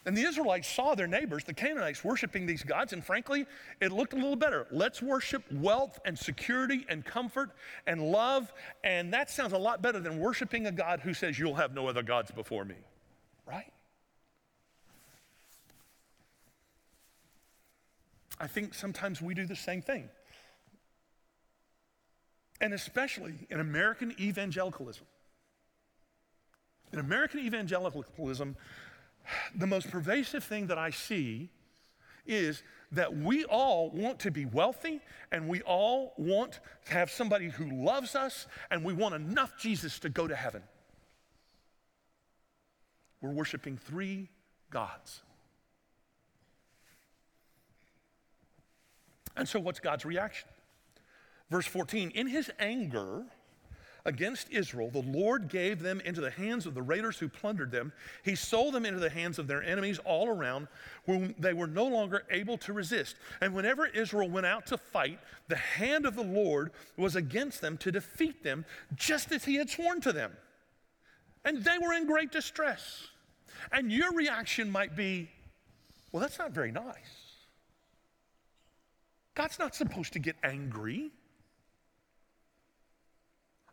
And 0.08 0.16
the 0.16 0.22
Israelites 0.22 0.68
saw 0.68 0.94
their 0.94 1.08
neighbors, 1.08 1.44
the 1.44 1.54
Canaanites, 1.54 2.04
worshiping 2.04 2.46
these 2.46 2.62
gods, 2.62 2.94
and 2.94 3.04
frankly, 3.04 3.48
it 3.82 3.92
looked 3.92 4.14
a 4.14 4.18
little 4.18 4.36
better. 4.36 4.68
Let's 4.70 5.02
worship 5.02 5.44
wealth 5.52 6.00
and 6.06 6.18
security 6.18 6.86
and 6.90 7.04
comfort 7.04 7.50
and 7.88 8.00
love, 8.12 8.54
and 8.84 9.12
that 9.14 9.32
sounds 9.32 9.54
a 9.54 9.58
lot 9.58 9.82
better 9.82 10.00
than 10.00 10.20
worshiping 10.20 10.68
a 10.68 10.72
God 10.72 11.00
who 11.00 11.16
says, 11.16 11.40
You'll 11.40 11.56
have 11.56 11.74
no 11.74 11.88
other 11.88 12.04
gods 12.04 12.30
before 12.30 12.66
me, 12.66 12.76
right? 13.48 13.72
I 18.40 18.48
think 18.48 18.74
sometimes 18.74 19.22
we 19.22 19.34
do 19.34 19.46
the 19.46 19.56
same 19.56 19.82
thing. 19.82 20.10
And 22.62 22.74
especially 22.74 23.34
in 23.50 23.60
American 23.60 24.16
evangelicalism. 24.20 25.06
In 26.94 27.00
American 27.00 27.42
evangelicalism, 27.42 28.56
the 29.56 29.68
most 29.68 29.90
pervasive 29.90 30.44
thing 30.44 30.68
that 30.68 30.78
I 30.78 30.90
see 30.92 31.50
is 32.26 32.64
that 32.92 33.16
we 33.16 33.44
all 33.46 33.90
want 33.92 34.20
to 34.20 34.32
be 34.32 34.46
wealthy 34.46 35.02
and 35.32 35.48
we 35.48 35.62
all 35.62 36.14
want 36.18 36.60
to 36.86 36.94
have 36.94 37.12
somebody 37.12 37.50
who 37.50 37.84
loves 37.84 38.16
us 38.16 38.48
and 38.72 38.84
we 38.84 38.94
want 38.94 39.16
enough 39.16 39.58
Jesus 39.60 40.00
to 40.00 40.10
go 40.10 40.28
to 40.28 40.36
heaven. 40.36 40.64
We're 43.22 43.32
worshiping 43.32 43.78
three 43.78 44.30
gods. 44.70 45.22
And 49.38 49.48
so, 49.48 49.60
what's 49.60 49.80
God's 49.80 50.06
reaction? 50.06 50.48
Verse 51.50 51.66
14 51.66 52.12
In 52.12 52.28
his 52.28 52.52
anger, 52.60 53.26
against 54.06 54.52
Israel, 54.52 54.90
the 54.92 55.02
Lord 55.02 55.50
gave 55.50 55.82
them 55.82 56.00
into 56.02 56.22
the 56.22 56.30
hands 56.30 56.66
of 56.66 56.76
the 56.76 56.82
raiders 56.82 57.18
who 57.18 57.28
plundered 57.28 57.72
them. 57.72 57.92
He 58.24 58.36
sold 58.36 58.74
them 58.74 58.86
into 58.86 59.00
the 59.00 59.10
hands 59.10 59.40
of 59.40 59.48
their 59.48 59.64
enemies 59.64 60.00
all 60.06 60.30
around, 60.30 60.68
whom 61.06 61.34
they 61.40 61.54
were 61.54 61.68
no 61.68 61.86
longer 61.86 62.24
able 62.30 62.58
to 62.60 62.74
resist. 62.74 63.16
And 63.42 63.54
whenever 63.54 63.88
Israel 63.88 64.30
went 64.30 64.46
out 64.46 64.68
to 64.68 64.78
fight, 64.78 65.20
the 65.48 65.56
hand 65.56 66.06
of 66.06 66.16
the 66.16 66.24
Lord 66.24 66.72
was 66.98 67.16
against 67.16 67.62
them 67.62 67.78
to 67.78 67.92
defeat 67.92 68.44
them, 68.44 68.64
just 68.96 69.32
as 69.32 69.44
he 69.44 69.56
had 69.56 69.70
sworn 69.70 70.02
to 70.02 70.14
them. 70.14 70.32
And 71.44 71.64
they 71.64 71.78
were 71.80 71.94
in 71.94 72.06
great 72.06 72.32
distress. 72.32 73.08
And 73.72 73.92
your 73.92 74.14
reaction 74.14 74.72
might 74.72 74.96
be, 74.96 75.30
well, 76.12 76.22
that's 76.22 76.40
not 76.40 76.52
very 76.52 76.72
nice. 76.72 77.25
God's 79.36 79.60
not 79.60 79.76
supposed 79.76 80.14
to 80.14 80.20
get 80.20 80.38
angry. 80.44 81.12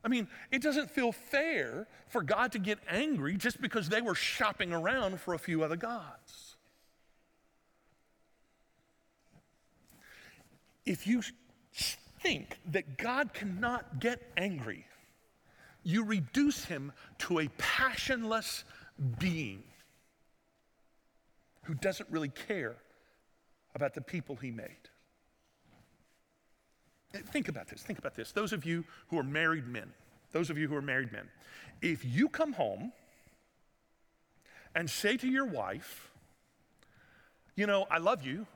I 0.04 0.09
mean, 0.09 0.26
it 0.50 0.61
doesn't 0.61 0.90
feel 0.90 1.12
fair 1.12 1.87
for 2.09 2.23
God 2.23 2.52
to 2.52 2.59
get 2.59 2.81
angry 2.88 3.37
just 3.37 3.61
because 3.61 3.88
they 3.88 4.02
were 4.02 4.16
shopping 4.16 4.73
around 4.73 5.21
for 5.21 5.35
a 5.35 5.38
few 5.38 5.62
other 5.62 5.76
gods. 5.76 6.57
If 10.84 11.06
you 11.06 11.23
think 12.21 12.58
that 12.73 12.99
God 12.99 13.32
cannot 13.32 14.00
get 14.00 14.21
angry, 14.37 14.87
you 15.84 16.04
reduce 16.04 16.65
him 16.65 16.93
to 17.19 17.39
a 17.39 17.49
passionless 17.58 18.65
being 19.21 19.63
who 21.63 21.75
doesn't 21.75 22.10
really 22.10 22.28
care 22.28 22.75
about 23.76 23.95
the 23.95 24.00
people 24.00 24.34
he 24.34 24.50
made. 24.50 24.89
Think 27.13 27.49
about 27.49 27.69
this. 27.69 27.83
Think 27.83 27.99
about 27.99 28.15
this. 28.15 28.33
Those 28.33 28.53
of 28.53 28.65
you 28.65 28.85
who 29.09 29.19
are 29.19 29.25
married 29.25 29.67
men, 29.67 29.93
those 30.33 30.51
of 30.51 30.57
you 30.59 30.69
who 30.69 30.75
are 30.75 30.83
married 30.83 31.13
men, 31.13 31.29
if 31.81 32.05
you 32.05 32.29
come 32.29 32.53
home 32.55 32.93
and 34.75 34.89
say 34.89 35.17
to 35.17 35.29
your 35.29 35.45
wife, 35.45 36.11
you 37.55 37.67
know, 37.67 37.87
I 37.91 37.99
love 37.99 38.25
you, 38.25 38.47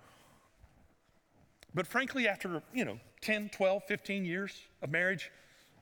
but 1.74 1.86
frankly, 1.86 2.26
after, 2.26 2.62
you 2.72 2.84
know, 2.86 2.98
10, 3.20 3.50
12, 3.50 3.82
15 3.84 4.24
years 4.24 4.52
of 4.80 4.90
marriage, 4.90 5.30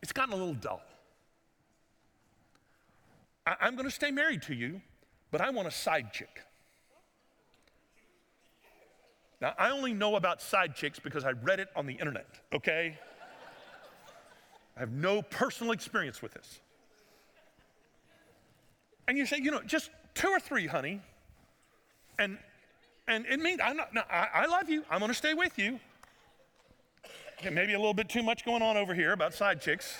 it's 0.02 0.12
gotten 0.12 0.34
a 0.34 0.36
little 0.36 0.54
dull. 0.54 0.82
I- 3.46 3.56
I'm 3.60 3.76
going 3.76 3.88
to 3.88 3.94
stay 3.94 4.10
married 4.10 4.42
to 4.42 4.54
you, 4.54 4.80
but 5.30 5.40
I 5.40 5.50
want 5.50 5.68
a 5.68 5.70
side 5.70 6.12
chick. 6.12 6.42
Now, 9.44 9.52
I 9.58 9.72
only 9.72 9.92
know 9.92 10.16
about 10.16 10.40
side 10.40 10.74
chicks 10.74 10.98
because 10.98 11.22
I 11.22 11.32
read 11.32 11.60
it 11.60 11.68
on 11.76 11.84
the 11.84 11.92
internet, 11.92 12.26
okay? 12.54 12.96
I 14.74 14.80
have 14.80 14.90
no 14.90 15.20
personal 15.20 15.74
experience 15.74 16.22
with 16.22 16.32
this. 16.32 16.60
And 19.06 19.18
you 19.18 19.26
say, 19.26 19.40
you 19.42 19.50
know, 19.50 19.60
just 19.60 19.90
two 20.14 20.28
or 20.28 20.40
three, 20.40 20.66
honey. 20.66 21.02
And 22.18 22.38
and 23.06 23.26
it 23.26 23.38
means 23.38 23.60
I'm 23.62 23.76
not, 23.76 23.92
no, 23.92 24.00
I, 24.10 24.28
I 24.32 24.46
love 24.46 24.70
you. 24.70 24.82
I'm 24.90 25.00
gonna 25.00 25.12
stay 25.12 25.34
with 25.34 25.58
you. 25.58 25.78
Okay, 27.38 27.50
maybe 27.50 27.74
a 27.74 27.78
little 27.78 27.92
bit 27.92 28.08
too 28.08 28.22
much 28.22 28.46
going 28.46 28.62
on 28.62 28.78
over 28.78 28.94
here 28.94 29.12
about 29.12 29.34
side 29.34 29.60
chicks. 29.60 29.94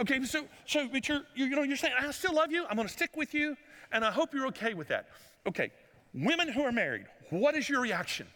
Okay, 0.00 0.24
so 0.24 0.46
so 0.64 0.88
but 0.88 1.06
you're 1.06 1.20
you 1.34 1.50
know, 1.50 1.64
you're 1.64 1.76
saying, 1.76 1.92
I 2.00 2.10
still 2.12 2.34
love 2.34 2.50
you, 2.50 2.64
I'm 2.70 2.78
gonna 2.78 2.88
stick 2.88 3.14
with 3.14 3.34
you, 3.34 3.58
and 3.92 4.06
I 4.06 4.10
hope 4.10 4.32
you're 4.32 4.46
okay 4.46 4.72
with 4.72 4.88
that. 4.88 5.08
Okay, 5.46 5.70
women 6.14 6.48
who 6.48 6.62
are 6.62 6.72
married, 6.72 7.04
what 7.28 7.54
is 7.54 7.68
your 7.68 7.82
reaction? 7.82 8.26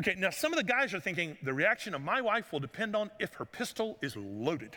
Okay, 0.00 0.14
now 0.16 0.30
some 0.30 0.50
of 0.50 0.56
the 0.56 0.64
guys 0.64 0.94
are 0.94 1.00
thinking 1.00 1.36
the 1.42 1.52
reaction 1.52 1.94
of 1.94 2.00
my 2.00 2.22
wife 2.22 2.52
will 2.52 2.60
depend 2.60 2.96
on 2.96 3.10
if 3.18 3.34
her 3.34 3.44
pistol 3.44 3.98
is 4.00 4.16
loaded. 4.16 4.74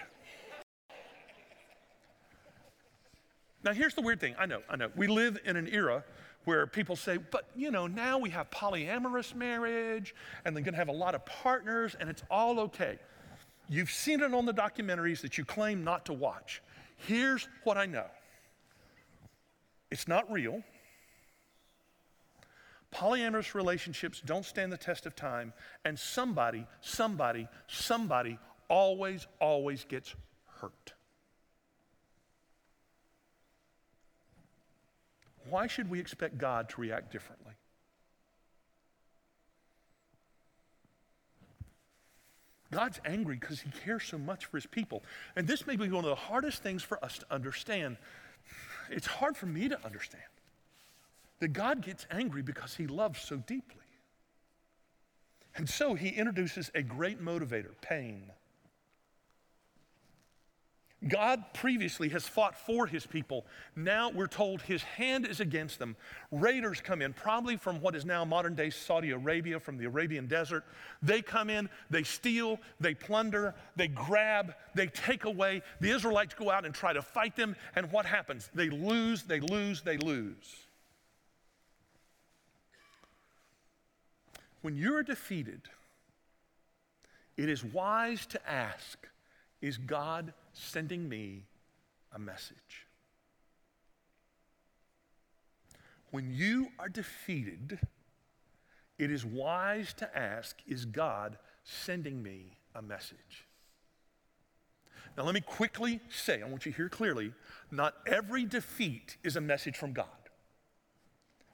Now, 3.64 3.72
here's 3.72 3.94
the 3.94 4.02
weird 4.02 4.20
thing. 4.20 4.36
I 4.38 4.46
know, 4.46 4.60
I 4.70 4.76
know. 4.76 4.90
We 4.98 5.08
live 5.08 5.40
in 5.46 5.56
an 5.56 5.70
era 5.72 6.04
where 6.44 6.68
people 6.68 6.98
say, 6.98 7.16
but 7.16 7.48
you 7.56 7.72
know, 7.72 7.88
now 7.88 8.18
we 8.18 8.32
have 8.32 8.52
polyamorous 8.52 9.34
marriage 9.34 10.14
and 10.44 10.54
they're 10.54 10.64
gonna 10.64 10.76
have 10.76 10.90
a 10.90 10.92
lot 10.92 11.16
of 11.16 11.26
partners 11.26 11.96
and 11.98 12.10
it's 12.10 12.24
all 12.30 12.60
okay. 12.60 13.00
You've 13.70 13.92
seen 13.92 14.20
it 14.20 14.34
on 14.34 14.46
the 14.46 14.54
documentaries 14.54 15.22
that 15.22 15.38
you 15.38 15.46
claim 15.46 15.86
not 15.86 16.04
to 16.08 16.14
watch. 16.14 16.62
Here's 16.98 17.48
what 17.64 17.78
I 17.78 17.86
know 17.86 18.08
it's 19.90 20.06
not 20.06 20.30
real. 20.30 20.64
Polyamorous 22.94 23.56
relationships 23.56 24.22
don't 24.24 24.46
stand 24.46 24.72
the 24.72 24.78
test 24.78 25.06
of 25.06 25.16
time, 25.16 25.52
and 25.84 25.98
somebody, 25.98 26.68
somebody, 26.80 27.48
somebody 27.68 28.38
always, 28.68 29.26
always 29.40 29.84
gets 29.86 30.16
hurt. 30.60 30.94
Why 35.50 35.68
should 35.68 35.90
we 35.90 36.00
expect 36.00 36.38
God 36.38 36.70
to 36.70 36.82
react 36.82 37.12
differently? 37.12 37.54
God's 42.72 43.00
angry 43.06 43.38
because 43.40 43.62
he 43.62 43.70
cares 43.86 44.04
so 44.04 44.18
much 44.18 44.46
for 44.46 44.58
his 44.58 44.66
people. 44.66 45.04
And 45.36 45.48
this 45.48 45.68
may 45.68 45.76
be 45.76 45.90
one 45.90 46.04
of 46.04 46.10
the 46.10 46.16
hardest 46.16 46.64
things 46.64 46.82
for 46.82 47.04
us 47.04 47.20
to 47.20 47.26
understand. 47.30 47.98
It's 48.90 49.06
hard 49.06 49.38
for 49.38 49.46
me 49.46 49.70
to 49.70 49.86
understand 49.86 50.24
that 51.44 51.52
God 51.52 51.82
gets 51.82 52.08
angry 52.10 52.42
because 52.42 52.74
he 52.74 52.88
loves 52.88 53.20
so 53.20 53.36
deeply. 53.36 53.84
And 55.58 55.68
so 55.68 55.94
he 55.94 56.08
introduces 56.08 56.72
a 56.74 56.82
great 56.82 57.22
motivator 57.22 57.74
pain. 57.82 58.32
God 61.06 61.44
previously 61.54 62.08
has 62.08 62.26
fought 62.26 62.56
for 62.56 62.88
his 62.88 63.06
people. 63.06 63.46
Now 63.76 64.10
we're 64.10 64.28
told 64.28 64.62
his 64.62 64.84
hand 64.84 65.28
is 65.28 65.42
against 65.42 65.80
them. 65.80 65.98
Raiders 66.32 66.80
come 66.80 67.02
in, 67.02 67.12
probably 67.12 67.58
from 67.58 67.82
what 67.82 67.94
is 67.94 68.06
now 68.06 68.24
modern 68.24 68.56
day 68.56 68.70
Saudi 68.70 69.12
Arabia, 69.12 69.60
from 69.60 69.78
the 69.78 69.84
Arabian 69.84 70.28
desert. 70.28 70.64
They 71.02 71.22
come 71.22 71.50
in, 71.50 71.70
they 71.90 72.04
steal, 72.04 72.58
they 72.80 72.94
plunder, 72.94 73.54
they 73.76 73.90
grab, 73.90 74.54
they 74.76 74.88
take 74.88 75.26
away. 75.26 75.62
The 75.82 75.92
Israelites 75.92 76.36
go 76.36 76.50
out 76.50 76.66
and 76.66 76.74
try 76.74 76.94
to 76.94 77.02
fight 77.02 77.36
them, 77.36 77.58
and 77.76 77.92
what 77.92 78.06
happens? 78.06 78.50
They 78.56 78.70
lose, 78.70 79.24
they 79.24 79.42
lose, 79.42 79.82
they 79.82 79.98
lose. 79.98 80.64
When 84.64 84.78
you're 84.78 85.04
defeated, 85.04 85.64
it 87.36 87.50
is 87.50 87.66
wise 87.66 88.26
to 88.28 88.50
ask 88.50 88.98
Is 89.62 89.78
God 89.78 90.34
sending 90.54 91.08
me 91.10 91.44
a 92.14 92.18
message? 92.18 92.88
When 96.12 96.32
you 96.32 96.70
are 96.80 96.88
defeated, 96.88 97.78
it 98.98 99.12
is 99.12 99.26
wise 99.26 99.94
to 99.96 100.18
ask 100.18 100.56
Is 100.66 100.86
God 100.86 101.38
sending 101.66 102.24
me 102.24 102.58
a 102.74 102.82
message? 102.82 103.46
Now, 105.18 105.24
let 105.24 105.36
me 105.36 105.42
quickly 105.42 106.00
say, 106.10 106.42
I 106.42 106.48
want 106.48 106.66
you 106.66 106.72
to 106.72 106.78
hear 106.78 106.90
clearly, 106.90 107.34
not 107.70 107.96
every 108.08 108.46
defeat 108.46 109.18
is 109.24 109.36
a 109.36 109.42
message 109.42 109.76
from 109.76 109.92
God. 109.92 110.23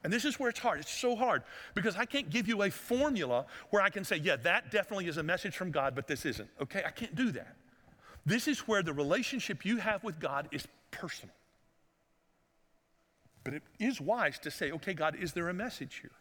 And 0.02 0.12
this 0.12 0.24
is 0.24 0.40
where 0.40 0.48
it's 0.48 0.58
hard. 0.58 0.80
It's 0.80 0.92
so 0.92 1.14
hard 1.14 1.42
because 1.74 1.96
I 1.96 2.06
can't 2.06 2.30
give 2.30 2.48
you 2.48 2.62
a 2.62 2.70
formula 2.70 3.46
where 3.70 3.82
I 3.82 3.90
can 3.90 4.04
say, 4.04 4.16
yeah, 4.16 4.36
that 4.36 4.70
definitely 4.70 5.08
is 5.08 5.18
a 5.18 5.22
message 5.22 5.56
from 5.56 5.70
God, 5.70 5.94
but 5.94 6.06
this 6.06 6.24
isn't. 6.24 6.48
Okay? 6.60 6.82
I 6.86 6.90
can't 6.90 7.14
do 7.14 7.30
that. 7.32 7.56
This 8.24 8.48
is 8.48 8.60
where 8.60 8.82
the 8.82 8.92
relationship 8.92 9.64
you 9.64 9.76
have 9.78 10.02
with 10.02 10.18
God 10.18 10.48
is 10.52 10.66
personal. 10.90 11.34
But 13.44 13.54
it 13.54 13.62
is 13.78 14.00
wise 14.00 14.38
to 14.40 14.50
say, 14.50 14.70
okay, 14.72 14.94
God, 14.94 15.16
is 15.16 15.32
there 15.32 15.48
a 15.48 15.54
message 15.54 15.96
here? 16.00 16.12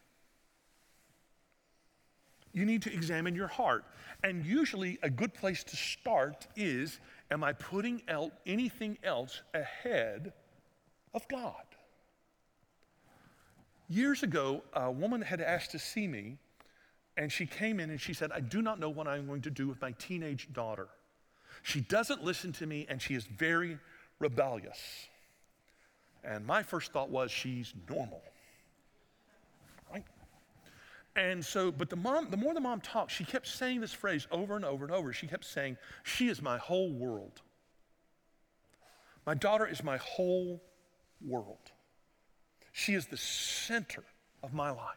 You 2.54 2.66
need 2.66 2.82
to 2.84 2.94
examine 2.94 3.36
your 3.36 3.48
heart. 3.48 3.86
And 4.24 4.46
usually, 4.46 4.98
a 5.04 5.10
good 5.10 5.34
place 5.34 5.64
to 5.66 5.76
start 5.76 6.48
is 6.56 7.00
Am 7.32 7.44
I 7.44 7.54
putting 7.54 8.02
el- 8.08 8.32
anything 8.46 8.98
else 9.04 9.42
ahead 9.54 10.34
of 11.14 11.28
God? 11.28 11.64
Years 13.90 14.22
ago, 14.22 14.62
a 14.74 14.92
woman 14.92 15.22
had 15.22 15.42
asked 15.42 15.72
to 15.72 15.80
see 15.80 16.08
me, 16.08 16.38
and 17.18 17.32
she 17.32 17.48
came 17.48 17.80
in 17.80 17.90
and 17.90 18.00
she 18.00 18.14
said, 18.14 18.32
I 18.32 18.40
do 18.40 18.62
not 18.62 18.80
know 18.80 18.90
what 18.90 19.08
I'm 19.08 19.26
going 19.26 19.42
to 19.42 19.50
do 19.50 19.68
with 19.68 19.82
my 19.82 19.92
teenage 19.94 20.48
daughter. 20.54 20.88
She 21.64 21.82
doesn't 21.82 22.24
listen 22.24 22.54
to 22.54 22.68
me, 22.68 22.86
and 22.88 23.02
she 23.02 23.16
is 23.16 23.26
very 23.26 23.80
rebellious. 24.20 24.80
And 26.24 26.46
my 26.46 26.62
first 26.62 26.94
thought 26.94 27.10
was, 27.10 27.32
she's 27.32 27.74
normal. 27.90 28.22
Right? 29.92 30.04
And 31.16 31.44
so, 31.44 31.72
but 31.72 31.90
the 31.90 31.96
mom, 31.96 32.30
the 32.30 32.38
more 32.38 32.54
the 32.54 32.60
mom 32.60 32.82
talked, 32.82 33.12
she 33.12 33.24
kept 33.24 33.48
saying 33.48 33.82
this 33.82 33.92
phrase 33.92 34.28
over 34.32 34.56
and 34.56 34.64
over 34.64 34.86
and 34.86 34.94
over. 34.94 35.12
She 35.14 35.26
kept 35.26 35.46
saying, 35.46 35.78
She 36.04 36.30
is 36.30 36.44
my 36.44 36.58
whole 36.60 36.92
world. 36.92 37.42
My 39.26 39.34
daughter 39.34 39.66
is 39.66 39.84
my 39.84 39.98
whole 39.98 40.62
world. 41.26 41.72
She 42.80 42.94
is 42.94 43.08
the 43.08 43.18
center 43.18 44.06
of 44.42 44.54
my 44.54 44.70
life. 44.70 44.96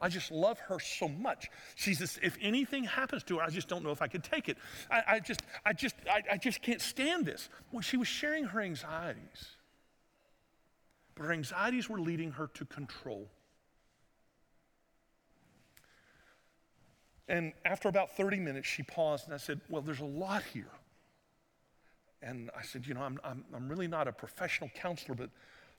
I 0.00 0.08
just 0.08 0.30
love 0.30 0.58
her 0.60 0.80
so 0.80 1.06
much. 1.08 1.50
She's 1.74 1.98
this, 1.98 2.18
if 2.22 2.38
anything 2.40 2.84
happens 2.84 3.22
to 3.24 3.36
her, 3.36 3.42
I 3.42 3.50
just 3.50 3.68
don't 3.68 3.84
know 3.84 3.90
if 3.90 4.00
I 4.00 4.06
could 4.06 4.24
take 4.24 4.48
it. 4.48 4.56
I, 4.90 5.02
I 5.06 5.20
just, 5.20 5.42
I 5.66 5.74
just, 5.74 5.94
I, 6.10 6.22
I 6.32 6.36
just 6.38 6.62
can't 6.62 6.80
stand 6.80 7.26
this. 7.26 7.50
Well, 7.70 7.82
she 7.82 7.98
was 7.98 8.08
sharing 8.08 8.44
her 8.44 8.62
anxieties. 8.62 9.50
But 11.14 11.26
her 11.26 11.32
anxieties 11.32 11.86
were 11.90 12.00
leading 12.00 12.30
her 12.32 12.46
to 12.54 12.64
control. 12.64 13.28
And 17.28 17.52
after 17.66 17.90
about 17.90 18.16
30 18.16 18.38
minutes, 18.38 18.66
she 18.66 18.82
paused 18.84 19.26
and 19.26 19.34
I 19.34 19.38
said, 19.38 19.60
Well, 19.68 19.82
there's 19.82 20.00
a 20.00 20.06
lot 20.06 20.42
here. 20.54 20.72
And 22.22 22.50
I 22.58 22.62
said, 22.62 22.86
You 22.86 22.94
know, 22.94 23.02
I'm, 23.02 23.18
I'm, 23.22 23.44
I'm 23.54 23.68
really 23.68 23.88
not 23.88 24.08
a 24.08 24.12
professional 24.12 24.70
counselor, 24.74 25.14
but 25.14 25.28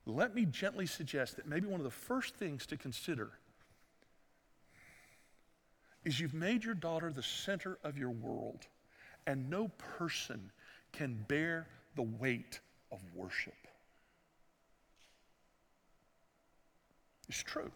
let 0.07 0.33
me 0.33 0.45
gently 0.45 0.85
suggest 0.85 1.35
that 1.35 1.47
maybe 1.47 1.67
one 1.67 1.79
of 1.79 1.83
the 1.83 1.89
first 1.91 2.35
things 2.35 2.65
to 2.67 2.77
consider 2.77 3.31
is 6.05 6.19
you've 6.19 6.33
made 6.33 6.63
your 6.63 6.73
daughter 6.73 7.11
the 7.11 7.21
center 7.21 7.77
of 7.83 7.97
your 7.97 8.11
world, 8.11 8.67
and 9.25 9.49
no 9.49 9.69
person 9.97 10.51
can 10.93 11.25
bear 11.27 11.67
the 11.95 12.03
weight 12.03 12.61
of 12.91 13.01
worship. 13.13 13.53
It's 17.27 17.43
true. 17.43 17.71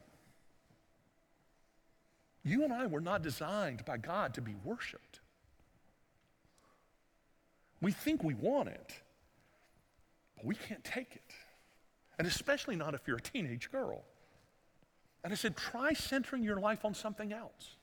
You 2.44 2.64
and 2.64 2.72
I 2.72 2.86
were 2.86 3.02
not 3.02 3.22
designed 3.22 3.84
by 3.84 3.98
God 3.98 4.34
to 4.36 4.42
be 4.42 4.56
worshiped. 4.64 5.20
We 7.82 7.92
think 7.92 8.24
we 8.24 8.34
want 8.36 8.70
it, 8.70 8.94
but 10.38 10.46
we 10.46 10.56
can't 10.56 10.84
take 10.84 11.16
it. 11.16 11.34
And 12.20 12.28
especially 12.28 12.76
not 12.76 12.94
if 12.94 13.08
you're 13.08 13.18
a 13.18 13.22
teenage 13.22 13.72
girl. 13.72 14.04
And 15.24 15.32
I 15.32 15.36
said, 15.36 15.56
try 15.56 15.94
centering 15.94 16.44
your 16.44 16.60
life 16.60 16.84
on 16.86 16.94
something 16.94 17.32
else. 17.32 17.76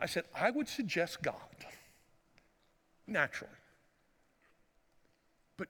I 0.00 0.06
said, 0.06 0.24
I 0.34 0.50
would 0.50 0.68
suggest 0.68 1.22
God, 1.22 1.34
naturally. 3.06 3.50
But 5.56 5.68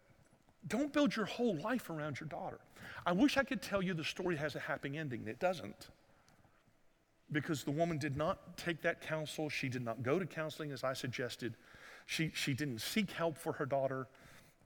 don't 0.67 0.93
build 0.93 1.15
your 1.15 1.27
whole 1.27 1.57
life 1.57 1.91
around 1.91 2.21
your 2.21 2.29
daughter. 2.29 2.59
I 3.05 3.13
wish 3.13 3.37
I 3.37 3.45
could 3.45 3.63
tell 3.63 3.83
you 3.83 3.95
the 3.95 4.05
story 4.05 4.37
has 4.37 4.57
a 4.57 4.61
happy 4.61 4.99
ending. 4.99 5.27
It 5.27 5.39
doesn't. 5.39 5.89
Because 7.31 7.65
the 7.65 7.71
woman 7.71 7.99
did 7.99 8.17
not 8.17 8.57
take 8.57 8.83
that 8.83 9.01
counsel. 9.01 9.49
She 9.49 9.69
did 9.69 9.85
not 9.85 10.03
go 10.03 10.19
to 10.19 10.27
counseling 10.27 10.73
as 10.73 10.85
I 10.85 10.93
suggested. 10.93 11.55
She, 12.07 12.31
she 12.35 12.53
didn't 12.53 12.81
seek 12.81 13.11
help 13.11 13.39
for 13.39 13.53
her 13.53 13.67
daughter. 13.67 14.07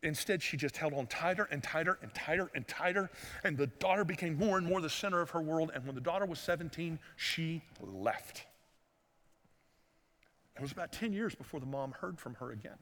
Instead, 0.03 0.43
she 0.43 0.57
just 0.57 0.77
held 0.77 0.95
on 0.95 1.07
tighter 1.07 1.47
and 1.51 1.63
tighter 1.63 1.99
and 2.03 2.13
tighter 2.15 2.51
and 2.55 2.67
tighter. 2.67 3.11
And 3.45 3.57
the 3.57 3.67
daughter 3.67 4.05
became 4.05 4.39
more 4.39 4.57
and 4.57 4.67
more 4.67 4.81
the 4.81 4.89
center 4.89 5.21
of 5.21 5.31
her 5.31 5.43
world. 5.43 5.73
And 5.75 5.85
when 5.85 5.95
the 5.95 6.01
daughter 6.01 6.25
was 6.25 6.39
17, 6.39 6.99
she 7.17 7.63
left. 7.81 8.47
It 10.57 10.63
was 10.63 10.73
about 10.73 10.93
10 10.93 11.13
years 11.13 11.35
before 11.35 11.61
the 11.61 11.67
mom 11.67 11.93
heard 11.93 12.19
from 12.19 12.35
her 12.35 12.51
again. 12.51 12.79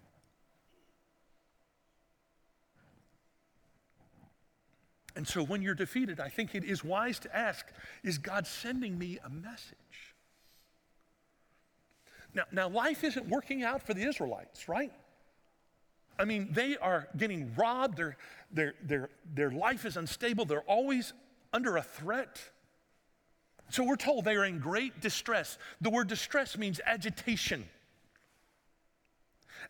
And 5.17 5.27
so 5.27 5.43
when 5.43 5.63
you're 5.63 5.75
defeated, 5.75 6.21
I 6.21 6.29
think 6.29 6.55
it 6.55 6.63
is 6.63 6.85
wise 6.85 7.19
to 7.21 7.37
ask 7.37 7.67
Is 8.05 8.19
God 8.19 8.47
sending 8.47 8.97
me 8.97 9.19
a 9.25 9.29
message? 9.29 10.15
Now, 12.35 12.45
now 12.53 12.69
life 12.69 13.03
isn't 13.03 13.29
working 13.29 13.65
out 13.65 13.83
for 13.83 13.95
the 13.95 14.07
Israelites, 14.07 14.69
right? 14.69 14.93
I 16.19 16.25
mean, 16.25 16.49
they 16.51 16.77
are 16.77 17.09
getting 17.17 17.55
robbed, 17.57 17.97
their, 17.97 18.17
their, 18.51 18.75
their, 18.83 19.11
their 19.35 19.51
life 19.51 19.85
is 19.85 19.97
unstable, 19.97 20.45
they're 20.45 20.61
always 20.63 21.13
under 21.53 21.77
a 21.77 21.83
threat. 21.83 22.41
So 23.71 23.85
we're 23.85 23.97
told 23.97 24.25
they 24.25 24.37
are 24.37 24.45
in 24.45 24.59
great 24.61 25.01
distress. 25.01 25.59
The 25.81 25.91
word 25.91 26.09
distress 26.09 26.57
means 26.57 26.81
agitation. 26.85 27.69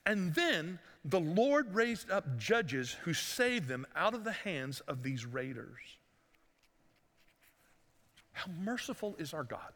And 0.07 0.35
then 0.35 0.79
the 1.05 1.21
Lord 1.21 1.75
raised 1.75 2.11
up 2.11 2.39
judges 2.39 2.97
who 3.03 3.13
saved 3.13 3.69
them 3.69 3.87
out 3.97 4.15
of 4.15 4.25
the 4.25 4.33
hands 4.33 4.81
of 4.81 5.03
these 5.03 5.27
raiders. 5.27 5.79
How 8.33 8.51
merciful 8.63 9.17
is 9.19 9.35
our 9.35 9.43
God 9.43 9.73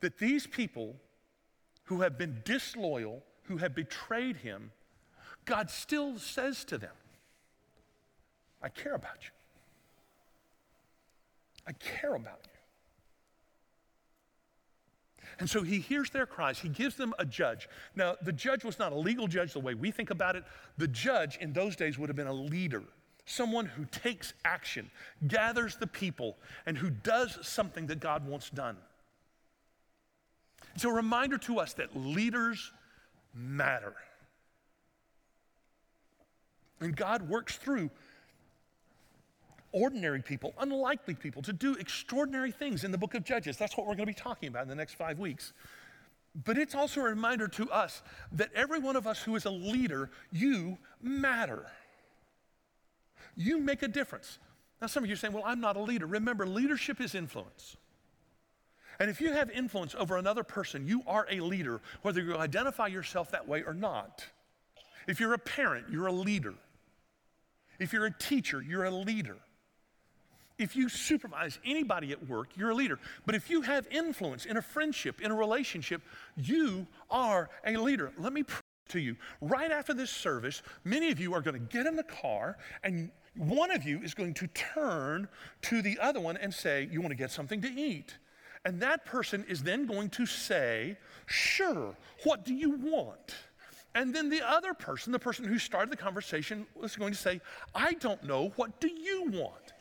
that 0.00 0.18
these 0.18 0.46
people 0.46 0.96
who 1.84 2.02
have 2.02 2.18
been 2.18 2.40
disloyal, 2.44 3.22
who 3.44 3.56
have 3.56 3.74
betrayed 3.74 4.36
him, 4.36 4.70
God 5.46 5.70
still 5.70 6.18
says 6.18 6.64
to 6.66 6.76
them, 6.76 6.92
I 8.62 8.68
care 8.68 8.94
about 8.94 9.22
you. 9.22 9.30
I 11.66 11.72
care 11.72 12.14
about 12.14 12.40
you. 12.44 12.50
And 15.38 15.48
so 15.48 15.62
he 15.62 15.78
hears 15.80 16.10
their 16.10 16.26
cries. 16.26 16.58
He 16.58 16.68
gives 16.68 16.96
them 16.96 17.12
a 17.18 17.24
judge. 17.24 17.68
Now, 17.94 18.16
the 18.22 18.32
judge 18.32 18.64
was 18.64 18.78
not 18.78 18.92
a 18.92 18.96
legal 18.96 19.28
judge 19.28 19.52
the 19.52 19.60
way 19.60 19.74
we 19.74 19.90
think 19.90 20.10
about 20.10 20.34
it. 20.34 20.44
The 20.78 20.88
judge 20.88 21.36
in 21.36 21.52
those 21.52 21.76
days 21.76 21.98
would 21.98 22.08
have 22.08 22.16
been 22.16 22.26
a 22.26 22.32
leader, 22.32 22.82
someone 23.26 23.66
who 23.66 23.84
takes 23.84 24.32
action, 24.44 24.90
gathers 25.28 25.76
the 25.76 25.86
people, 25.86 26.38
and 26.64 26.78
who 26.78 26.90
does 26.90 27.38
something 27.46 27.86
that 27.88 28.00
God 28.00 28.26
wants 28.26 28.48
done. 28.50 28.76
It's 30.74 30.84
a 30.84 30.90
reminder 30.90 31.38
to 31.38 31.58
us 31.58 31.74
that 31.74 31.94
leaders 31.96 32.72
matter. 33.34 33.94
And 36.80 36.94
God 36.94 37.28
works 37.28 37.56
through 37.56 37.90
ordinary 39.72 40.22
people, 40.22 40.54
unlikely 40.58 41.14
people, 41.14 41.42
to 41.42 41.52
do 41.52 41.74
extraordinary 41.74 42.50
things 42.50 42.84
in 42.84 42.90
the 42.90 42.98
book 42.98 43.14
of 43.14 43.24
Judges. 43.24 43.56
That's 43.56 43.76
what 43.76 43.86
we're 43.86 43.94
going 43.94 44.06
to 44.08 44.14
be 44.14 44.14
talking 44.14 44.48
about 44.48 44.62
in 44.62 44.68
the 44.68 44.74
next 44.74 44.94
five 44.94 45.18
weeks. 45.18 45.52
But 46.44 46.58
it's 46.58 46.74
also 46.74 47.00
a 47.00 47.04
reminder 47.04 47.48
to 47.48 47.70
us 47.70 48.02
that 48.32 48.50
every 48.54 48.78
one 48.78 48.96
of 48.96 49.06
us 49.06 49.22
who 49.22 49.36
is 49.36 49.46
a 49.46 49.50
leader, 49.50 50.10
you 50.30 50.76
matter. 51.02 51.66
You 53.36 53.58
make 53.58 53.82
a 53.82 53.88
difference. 53.88 54.38
Now, 54.80 54.86
some 54.86 55.02
of 55.02 55.08
you 55.08 55.14
are 55.14 55.18
saying, 55.18 55.32
well, 55.32 55.44
I'm 55.46 55.60
not 55.60 55.76
a 55.76 55.80
leader. 55.80 56.06
Remember, 56.06 56.46
leadership 56.46 57.00
is 57.00 57.14
influence. 57.14 57.76
And 58.98 59.10
if 59.10 59.20
you 59.20 59.32
have 59.32 59.50
influence 59.50 59.94
over 59.94 60.16
another 60.16 60.42
person, 60.42 60.86
you 60.86 61.02
are 61.06 61.26
a 61.30 61.40
leader, 61.40 61.80
whether 62.02 62.22
you 62.22 62.36
identify 62.36 62.86
yourself 62.86 63.30
that 63.30 63.46
way 63.46 63.62
or 63.62 63.74
not. 63.74 64.24
If 65.06 65.20
you're 65.20 65.34
a 65.34 65.38
parent, 65.38 65.86
you're 65.90 66.06
a 66.06 66.12
leader. 66.12 66.54
If 67.78 67.92
you're 67.92 68.06
a 68.06 68.12
teacher, 68.12 68.62
you're 68.62 68.84
a 68.84 68.90
leader. 68.90 69.36
If 70.58 70.74
you 70.74 70.88
supervise 70.88 71.58
anybody 71.64 72.12
at 72.12 72.28
work, 72.28 72.48
you're 72.56 72.70
a 72.70 72.74
leader. 72.74 72.98
But 73.26 73.34
if 73.34 73.50
you 73.50 73.60
have 73.62 73.86
influence 73.90 74.46
in 74.46 74.56
a 74.56 74.62
friendship, 74.62 75.20
in 75.20 75.30
a 75.30 75.34
relationship, 75.34 76.00
you 76.36 76.86
are 77.10 77.50
a 77.66 77.76
leader. 77.76 78.10
Let 78.18 78.32
me 78.32 78.42
prove 78.42 78.62
to 78.88 79.00
you. 79.00 79.16
Right 79.40 79.70
after 79.70 79.92
this 79.92 80.10
service, 80.10 80.62
many 80.84 81.10
of 81.10 81.20
you 81.20 81.34
are 81.34 81.42
going 81.42 81.54
to 81.54 81.76
get 81.76 81.86
in 81.86 81.96
the 81.96 82.04
car 82.04 82.56
and 82.82 83.10
one 83.36 83.70
of 83.70 83.84
you 83.84 84.00
is 84.00 84.14
going 84.14 84.34
to 84.34 84.46
turn 84.48 85.28
to 85.62 85.82
the 85.82 85.98
other 85.98 86.20
one 86.20 86.36
and 86.38 86.52
say, 86.52 86.88
You 86.90 87.00
want 87.00 87.10
to 87.10 87.16
get 87.16 87.30
something 87.30 87.60
to 87.60 87.68
eat? 87.68 88.16
And 88.64 88.80
that 88.80 89.04
person 89.04 89.44
is 89.48 89.62
then 89.62 89.86
going 89.86 90.10
to 90.10 90.26
say, 90.26 90.96
Sure, 91.26 91.94
what 92.24 92.44
do 92.44 92.54
you 92.54 92.70
want? 92.70 93.34
And 93.96 94.14
then 94.14 94.28
the 94.28 94.46
other 94.46 94.74
person, 94.74 95.10
the 95.10 95.18
person 95.18 95.46
who 95.46 95.58
started 95.58 95.90
the 95.90 95.96
conversation, 95.96 96.66
was 96.74 96.96
going 96.96 97.14
to 97.14 97.18
say, 97.18 97.40
I 97.74 97.94
don't 97.94 98.22
know, 98.22 98.52
what 98.56 98.78
do 98.78 98.88
you 98.88 99.30
want? 99.30 99.72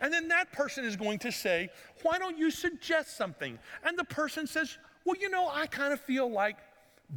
And 0.00 0.12
then 0.12 0.28
that 0.28 0.52
person 0.52 0.84
is 0.84 0.94
going 0.94 1.18
to 1.18 1.32
say, 1.32 1.70
Why 2.02 2.18
don't 2.18 2.38
you 2.38 2.52
suggest 2.52 3.16
something? 3.16 3.58
And 3.82 3.98
the 3.98 4.04
person 4.04 4.46
says, 4.46 4.78
Well, 5.04 5.16
you 5.20 5.28
know, 5.28 5.48
I 5.48 5.66
kind 5.66 5.92
of 5.92 6.00
feel 6.00 6.30
like 6.30 6.56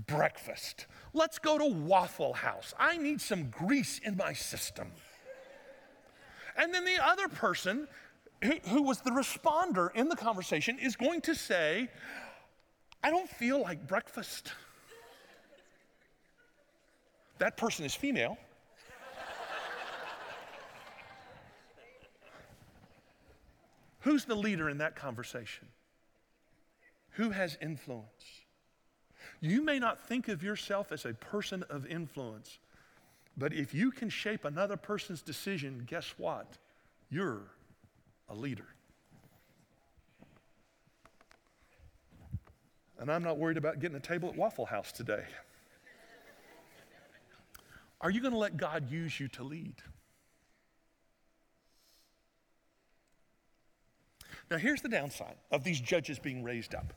breakfast. 0.07 0.87
Let's 1.13 1.37
go 1.37 1.59
to 1.59 1.65
Waffle 1.65 2.33
House. 2.33 2.73
I 2.79 2.97
need 2.97 3.21
some 3.21 3.51
grease 3.51 3.99
in 4.03 4.17
my 4.17 4.33
system. 4.33 4.91
And 6.57 6.73
then 6.73 6.85
the 6.85 6.97
other 7.03 7.27
person, 7.27 7.87
who, 8.43 8.53
who 8.69 8.81
was 8.81 9.01
the 9.01 9.11
responder 9.11 9.89
in 9.93 10.09
the 10.09 10.15
conversation, 10.15 10.79
is 10.79 10.95
going 10.95 11.21
to 11.21 11.35
say, 11.35 11.87
I 13.03 13.11
don't 13.11 13.29
feel 13.29 13.61
like 13.61 13.87
breakfast. 13.87 14.53
That 17.39 17.57
person 17.57 17.85
is 17.85 17.93
female. 17.93 18.37
Who's 24.01 24.25
the 24.25 24.35
leader 24.35 24.69
in 24.69 24.77
that 24.77 24.95
conversation? 24.95 25.67
Who 27.11 27.31
has 27.31 27.57
influence? 27.61 28.23
You 29.41 29.61
may 29.61 29.79
not 29.79 30.07
think 30.07 30.29
of 30.29 30.41
yourself 30.41 30.91
as 30.91 31.05
a 31.05 31.13
person 31.13 31.63
of 31.69 31.85
influence, 31.87 32.59
but 33.37 33.53
if 33.53 33.73
you 33.73 33.91
can 33.91 34.09
shape 34.09 34.45
another 34.45 34.77
person's 34.77 35.21
decision, 35.21 35.83
guess 35.85 36.13
what? 36.17 36.57
You're 37.09 37.41
a 38.29 38.35
leader. 38.35 38.67
And 42.99 43.11
I'm 43.11 43.23
not 43.23 43.37
worried 43.37 43.57
about 43.57 43.79
getting 43.79 43.97
a 43.97 44.01
table 44.01 44.29
at 44.29 44.35
Waffle 44.35 44.65
House 44.65 44.91
today. 44.91 45.23
Are 48.01 48.11
you 48.11 48.21
going 48.21 48.33
to 48.33 48.39
let 48.39 48.57
God 48.57 48.91
use 48.91 49.19
you 49.19 49.27
to 49.29 49.43
lead? 49.43 49.75
Now, 54.49 54.57
here's 54.57 54.81
the 54.81 54.89
downside 54.89 55.35
of 55.51 55.63
these 55.63 55.79
judges 55.79 56.19
being 56.19 56.43
raised 56.43 56.73
up 56.73 56.93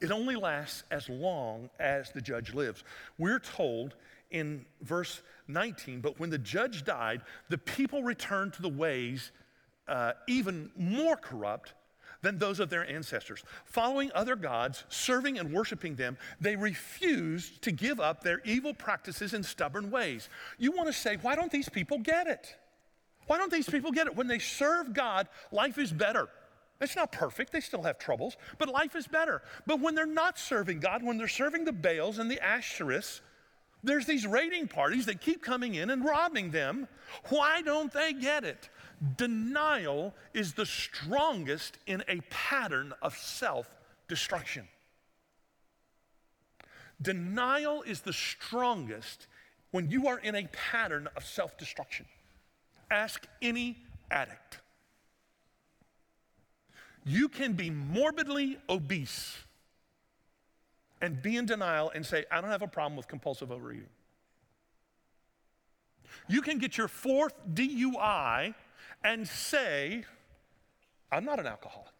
it 0.00 0.12
only 0.12 0.36
lasts 0.36 0.84
as 0.92 1.08
long 1.08 1.70
as 1.80 2.12
the 2.12 2.20
judge 2.20 2.54
lives. 2.54 2.84
We're 3.18 3.40
told 3.40 3.96
in 4.30 4.64
verse 4.82 5.22
19, 5.48 6.00
but 6.00 6.20
when 6.20 6.30
the 6.30 6.38
judge 6.38 6.84
died, 6.84 7.22
the 7.48 7.58
people 7.58 8.04
returned 8.04 8.52
to 8.54 8.62
the 8.62 8.68
ways 8.68 9.32
uh, 9.88 10.12
even 10.28 10.70
more 10.76 11.16
corrupt 11.16 11.74
than 12.22 12.38
those 12.38 12.60
of 12.60 12.70
their 12.70 12.88
ancestors. 12.88 13.44
Following 13.64 14.10
other 14.14 14.36
gods, 14.36 14.84
serving 14.88 15.38
and 15.38 15.52
worshiping 15.52 15.94
them, 15.94 16.16
they 16.40 16.56
refused 16.56 17.62
to 17.62 17.72
give 17.72 18.00
up 18.00 18.22
their 18.22 18.40
evil 18.44 18.74
practices 18.74 19.34
and 19.34 19.44
stubborn 19.44 19.90
ways. 19.90 20.28
You 20.58 20.72
want 20.72 20.88
to 20.88 20.92
say, 20.92 21.16
why 21.22 21.36
don't 21.36 21.52
these 21.52 21.68
people 21.68 21.98
get 21.98 22.26
it? 22.26 22.56
Why 23.26 23.38
don't 23.38 23.52
these 23.52 23.68
people 23.68 23.92
get 23.92 24.06
it? 24.06 24.16
When 24.16 24.26
they 24.26 24.38
serve 24.38 24.92
God, 24.92 25.28
life 25.52 25.78
is 25.78 25.92
better. 25.92 26.28
It's 26.80 26.96
not 26.96 27.10
perfect, 27.10 27.52
they 27.52 27.60
still 27.60 27.82
have 27.82 27.98
troubles, 27.98 28.36
but 28.56 28.68
life 28.68 28.94
is 28.94 29.06
better. 29.08 29.42
But 29.66 29.80
when 29.80 29.94
they're 29.94 30.06
not 30.06 30.38
serving 30.38 30.78
God, 30.80 31.02
when 31.02 31.18
they're 31.18 31.26
serving 31.26 31.64
the 31.64 31.72
Baals 31.72 32.18
and 32.18 32.30
the 32.30 32.40
Ashtoreths, 32.42 33.20
there's 33.82 34.06
these 34.06 34.26
raiding 34.26 34.68
parties 34.68 35.06
that 35.06 35.20
keep 35.20 35.42
coming 35.42 35.74
in 35.74 35.90
and 35.90 36.04
robbing 36.04 36.50
them. 36.50 36.88
Why 37.28 37.62
don't 37.62 37.92
they 37.92 38.12
get 38.12 38.44
it? 38.44 38.68
Denial 39.16 40.14
is 40.34 40.54
the 40.54 40.66
strongest 40.66 41.78
in 41.86 42.02
a 42.08 42.20
pattern 42.30 42.92
of 43.00 43.16
self 43.16 43.68
destruction. 44.08 44.66
Denial 47.00 47.82
is 47.82 48.00
the 48.00 48.12
strongest 48.12 49.28
when 49.70 49.88
you 49.90 50.08
are 50.08 50.18
in 50.18 50.34
a 50.34 50.48
pattern 50.48 51.08
of 51.16 51.24
self 51.24 51.56
destruction. 51.56 52.06
Ask 52.90 53.26
any 53.40 53.76
addict. 54.10 54.58
You 57.04 57.28
can 57.28 57.52
be 57.52 57.70
morbidly 57.70 58.58
obese 58.68 59.36
and 61.00 61.22
be 61.22 61.36
in 61.36 61.46
denial 61.46 61.90
and 61.94 62.04
say, 62.04 62.24
I 62.30 62.40
don't 62.40 62.50
have 62.50 62.62
a 62.62 62.68
problem 62.68 62.96
with 62.96 63.06
compulsive 63.06 63.52
overeating. 63.52 63.88
You 66.28 66.42
can 66.42 66.58
get 66.58 66.76
your 66.76 66.88
fourth 66.88 67.34
DUI 67.54 68.54
and 69.02 69.26
say, 69.26 70.04
I'm 71.10 71.24
not 71.24 71.40
an 71.40 71.46
alcoholic. 71.46 71.92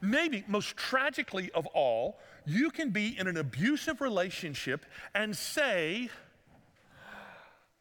Maybe 0.00 0.44
most 0.48 0.76
tragically 0.76 1.50
of 1.52 1.66
all, 1.68 2.18
you 2.44 2.70
can 2.70 2.90
be 2.90 3.16
in 3.18 3.28
an 3.28 3.36
abusive 3.36 4.00
relationship 4.00 4.84
and 5.14 5.36
say, 5.36 6.10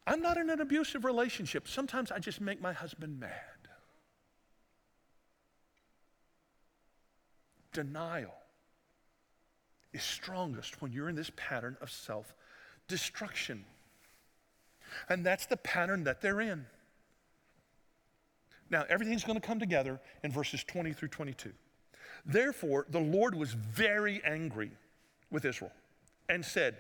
I'm 0.05 0.21
not 0.21 0.37
in 0.37 0.49
an 0.49 0.61
abusive 0.61 1.03
relationship. 1.03 1.67
Sometimes 1.67 2.11
I 2.11 2.19
just 2.19 2.41
make 2.41 2.61
my 2.61 2.73
husband 2.73 3.19
mad. 3.19 3.31
Denial 7.73 8.33
is 9.93 10.03
strongest 10.03 10.81
when 10.81 10.91
you're 10.91 11.09
in 11.09 11.15
this 11.15 11.31
pattern 11.35 11.77
of 11.81 11.89
self 11.89 12.33
destruction. 12.87 13.65
And 15.09 15.25
that's 15.25 15.45
the 15.45 15.57
pattern 15.57 16.03
that 16.03 16.21
they're 16.21 16.41
in. 16.41 16.65
Now, 18.71 18.85
everything's 18.89 19.23
going 19.23 19.39
to 19.39 19.45
come 19.45 19.59
together 19.59 19.99
in 20.23 20.31
verses 20.31 20.63
20 20.63 20.93
through 20.93 21.09
22. 21.09 21.51
Therefore, 22.25 22.87
the 22.89 22.99
Lord 22.99 23.35
was 23.35 23.51
very 23.51 24.21
angry 24.23 24.71
with 25.29 25.45
Israel 25.45 25.71
and 26.29 26.43
said, 26.43 26.77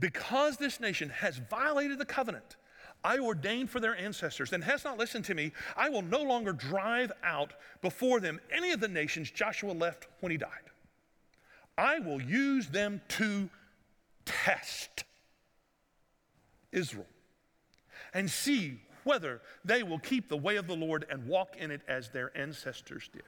Because 0.00 0.56
this 0.56 0.80
nation 0.80 1.10
has 1.10 1.38
violated 1.38 1.98
the 1.98 2.04
covenant 2.04 2.56
I 3.04 3.18
ordained 3.18 3.68
for 3.68 3.80
their 3.80 3.94
ancestors 3.94 4.54
and 4.54 4.64
has 4.64 4.82
not 4.82 4.96
listened 4.96 5.26
to 5.26 5.34
me, 5.34 5.52
I 5.76 5.90
will 5.90 6.00
no 6.00 6.22
longer 6.22 6.54
drive 6.54 7.12
out 7.22 7.52
before 7.82 8.18
them 8.18 8.40
any 8.50 8.72
of 8.72 8.80
the 8.80 8.88
nations 8.88 9.30
Joshua 9.30 9.72
left 9.72 10.08
when 10.20 10.32
he 10.32 10.38
died. 10.38 10.48
I 11.76 11.98
will 11.98 12.22
use 12.22 12.68
them 12.68 13.02
to 13.08 13.50
test 14.24 15.04
Israel 16.72 17.06
and 18.14 18.30
see 18.30 18.80
whether 19.04 19.40
they 19.64 19.82
will 19.82 19.98
keep 19.98 20.28
the 20.28 20.36
way 20.36 20.56
of 20.56 20.66
the 20.66 20.74
Lord 20.74 21.06
and 21.10 21.26
walk 21.26 21.56
in 21.56 21.70
it 21.70 21.82
as 21.86 22.10
their 22.10 22.36
ancestors 22.36 23.08
did. 23.12 23.22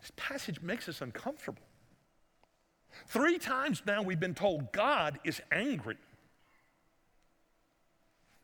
This 0.00 0.12
passage 0.16 0.60
makes 0.60 0.88
us 0.88 1.00
uncomfortable. 1.00 1.62
Three 3.08 3.38
times 3.38 3.82
now 3.86 4.02
we've 4.02 4.20
been 4.20 4.34
told 4.34 4.72
God 4.72 5.18
is 5.24 5.40
angry. 5.50 5.96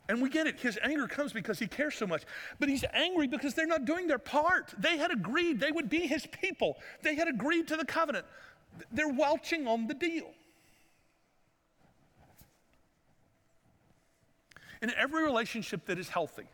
And 0.08 0.20
we 0.20 0.28
get 0.28 0.46
it. 0.46 0.60
His 0.60 0.78
anger 0.82 1.06
comes 1.06 1.32
because 1.32 1.58
he 1.58 1.66
cares 1.66 1.94
so 1.94 2.06
much. 2.06 2.24
But 2.58 2.68
he's 2.68 2.84
angry 2.92 3.28
because 3.28 3.54
they're 3.54 3.66
not 3.66 3.84
doing 3.84 4.08
their 4.08 4.18
part. 4.18 4.74
They 4.76 4.98
had 4.98 5.10
agreed 5.10 5.60
they 5.60 5.72
would 5.72 5.88
be 5.88 6.06
his 6.06 6.26
people, 6.26 6.76
they 7.02 7.14
had 7.14 7.28
agreed 7.28 7.68
to 7.68 7.76
the 7.76 7.84
covenant. 7.84 8.26
They're 8.90 9.08
welching 9.08 9.68
on 9.68 9.86
the 9.86 9.94
deal. 9.94 10.30
In 14.82 14.92
every 14.96 15.22
relationship 15.22 15.86
that 15.86 15.98
is 15.98 16.08
healthy, 16.08 16.48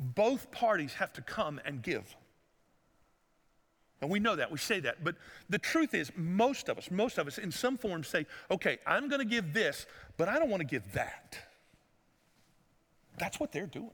both 0.00 0.50
parties 0.50 0.94
have 0.94 1.12
to 1.12 1.20
come 1.20 1.60
and 1.64 1.82
give. 1.82 2.16
And 4.00 4.10
we 4.10 4.18
know 4.18 4.34
that, 4.36 4.50
we 4.50 4.58
say 4.58 4.80
that. 4.80 5.04
But 5.04 5.16
the 5.48 5.58
truth 5.58 5.94
is, 5.94 6.10
most 6.16 6.68
of 6.68 6.78
us, 6.78 6.90
most 6.90 7.18
of 7.18 7.26
us 7.26 7.38
in 7.38 7.50
some 7.50 7.76
form 7.76 8.02
say, 8.04 8.26
okay, 8.50 8.78
I'm 8.86 9.08
going 9.08 9.20
to 9.20 9.26
give 9.26 9.52
this, 9.54 9.86
but 10.16 10.28
I 10.28 10.38
don't 10.38 10.50
want 10.50 10.62
to 10.62 10.66
give 10.66 10.92
that. 10.92 11.38
That's 13.18 13.38
what 13.38 13.52
they're 13.52 13.66
doing. 13.66 13.90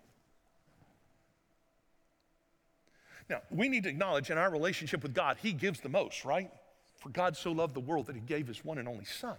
Now, 3.28 3.42
we 3.50 3.68
need 3.68 3.84
to 3.84 3.88
acknowledge 3.88 4.30
in 4.30 4.38
our 4.38 4.50
relationship 4.50 5.02
with 5.02 5.14
God, 5.14 5.36
He 5.40 5.52
gives 5.52 5.80
the 5.80 5.88
most, 5.88 6.24
right? 6.24 6.50
For 6.98 7.10
God 7.10 7.36
so 7.36 7.52
loved 7.52 7.74
the 7.74 7.80
world 7.80 8.06
that 8.06 8.16
He 8.16 8.22
gave 8.22 8.48
His 8.48 8.64
one 8.64 8.78
and 8.78 8.88
only 8.88 9.04
Son. 9.04 9.36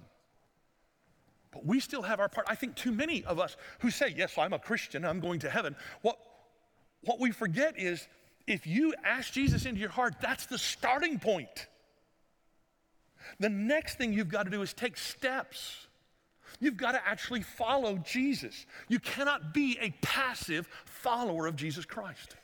But 1.51 1.65
we 1.65 1.79
still 1.79 2.01
have 2.01 2.19
our 2.19 2.29
part. 2.29 2.47
I 2.49 2.55
think 2.55 2.75
too 2.75 2.91
many 2.91 3.23
of 3.25 3.39
us 3.39 3.57
who 3.79 3.91
say, 3.91 4.13
Yes, 4.15 4.37
I'm 4.37 4.53
a 4.53 4.59
Christian, 4.59 5.05
I'm 5.05 5.19
going 5.19 5.39
to 5.39 5.49
heaven. 5.49 5.75
What, 6.01 6.17
what 7.03 7.19
we 7.19 7.31
forget 7.31 7.77
is 7.77 8.07
if 8.47 8.65
you 8.65 8.93
ask 9.03 9.33
Jesus 9.33 9.65
into 9.65 9.79
your 9.79 9.89
heart, 9.89 10.15
that's 10.21 10.45
the 10.45 10.57
starting 10.57 11.19
point. 11.19 11.67
The 13.39 13.49
next 13.49 13.97
thing 13.97 14.13
you've 14.13 14.29
got 14.29 14.43
to 14.43 14.49
do 14.49 14.61
is 14.61 14.73
take 14.73 14.97
steps. 14.97 15.87
You've 16.59 16.77
got 16.77 16.93
to 16.93 17.07
actually 17.07 17.41
follow 17.41 17.97
Jesus. 17.97 18.65
You 18.87 18.99
cannot 18.99 19.53
be 19.53 19.77
a 19.79 19.91
passive 20.01 20.67
follower 20.85 21.47
of 21.47 21.55
Jesus 21.55 21.85
Christ. 21.85 22.35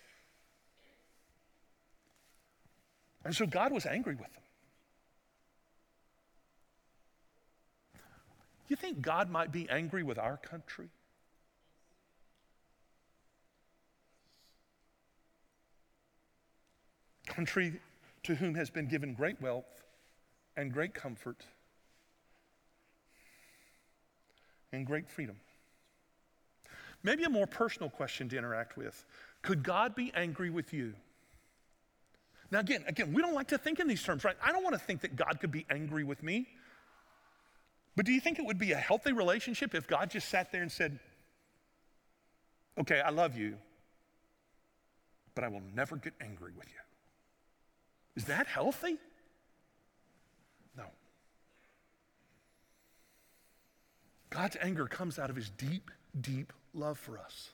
And 3.26 3.36
so 3.36 3.46
God 3.46 3.72
was 3.72 3.86
angry 3.86 4.15
with 4.15 4.32
them. 4.34 4.43
You 8.67 8.75
think 8.75 9.01
God 9.01 9.30
might 9.30 9.51
be 9.51 9.69
angry 9.69 10.03
with 10.03 10.17
our 10.17 10.38
country? 10.38 10.89
Country 17.27 17.80
to 18.23 18.36
whom 18.36 18.56
has 18.56 18.69
been 18.69 18.88
given 18.88 19.13
great 19.13 19.41
wealth 19.41 19.84
and 20.58 20.73
great 20.73 20.93
comfort 20.93 21.45
and 24.73 24.86
great 24.86 25.10
freedom. 25.10 25.38
Maybe 27.03 27.23
a 27.23 27.30
more 27.30 27.47
personal 27.47 27.89
question 27.89 28.27
to 28.30 28.38
interact 28.38 28.75
with. 28.75 29.06
Could 29.43 29.63
God 29.63 29.95
be 29.95 30.12
angry 30.15 30.49
with 30.49 30.73
you? 30.73 30.93
Now 32.51 32.60
again, 32.60 32.84
again, 32.88 33.13
we 33.13 33.21
don't 33.21 33.34
like 33.34 33.49
to 33.49 33.58
think 33.58 33.80
in 33.80 33.88
these 33.88 34.03
terms, 34.03 34.23
right? 34.23 34.36
I 34.43 34.51
don't 34.51 34.63
want 34.63 34.73
to 34.73 34.80
think 34.80 35.01
that 35.01 35.15
God 35.15 35.39
could 35.39 35.51
be 35.51 35.65
angry 35.69 36.03
with 36.03 36.23
me. 36.23 36.47
But 37.97 38.05
do 38.05 38.13
you 38.13 38.21
think 38.21 38.38
it 38.38 38.45
would 38.45 38.60
be 38.60 38.73
a 38.73 38.77
healthy 38.77 39.12
relationship 39.12 39.73
if 39.73 39.88
God 39.88 40.12
just 40.12 40.29
sat 40.29 40.51
there 40.51 40.62
and 40.62 40.71
said, 40.71 40.99
Okay, 42.79 43.01
I 43.01 43.10
love 43.10 43.36
you, 43.36 43.57
but 45.33 45.43
I 45.43 45.47
will 45.47 45.63
never 45.75 45.95
get 45.95 46.13
angry 46.21 46.51
with 46.55 46.67
you? 46.67 46.79
Is 48.15 48.25
that 48.25 48.45
healthy? 48.45 48.97
No. 50.77 50.83
God's 54.29 54.57
anger 54.62 54.86
comes 54.86 55.17
out 55.17 55.31
of 55.31 55.36
his 55.36 55.49
deep, 55.49 55.89
deep 56.21 56.53
love 56.75 56.99
for 56.99 57.17
us. 57.17 57.49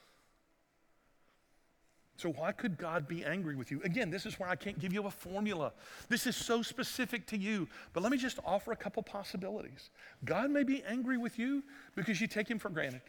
So, 2.16 2.30
why 2.30 2.52
could 2.52 2.78
God 2.78 3.08
be 3.08 3.26
angry 3.26 3.56
with 3.56 3.72
you? 3.72 3.82
Again, 3.84 4.12
this 4.12 4.26
is 4.26 4.40
where 4.40 4.48
I 4.48 4.56
can't 4.56 4.78
give 4.80 4.94
you 4.94 5.06
a 5.08 5.12
formula. 5.12 5.74
This 6.10 6.28
is 6.28 6.36
so 6.36 6.62
specific 6.62 7.26
to 7.28 7.38
you. 7.38 7.68
But 7.92 8.04
let 8.04 8.12
me 8.12 8.18
just 8.18 8.40
offer 8.46 8.72
a 8.72 8.76
couple 8.76 9.02
possibilities. 9.02 9.90
God 10.24 10.52
may 10.52 10.64
be 10.64 10.84
angry 10.84 11.18
with 11.18 11.40
you 11.40 11.64
because 11.96 12.22
you 12.22 12.28
take 12.28 12.50
him 12.50 12.60
for 12.60 12.70
granted. 12.70 13.02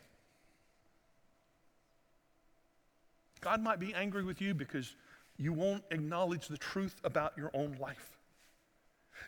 God 3.42 3.62
might 3.62 3.78
be 3.78 3.92
angry 3.92 4.24
with 4.24 4.40
you 4.40 4.54
because 4.54 4.94
you 5.36 5.52
won't 5.52 5.84
acknowledge 5.90 6.48
the 6.48 6.56
truth 6.56 6.96
about 7.04 7.34
your 7.36 7.50
own 7.52 7.76
life. 7.78 8.10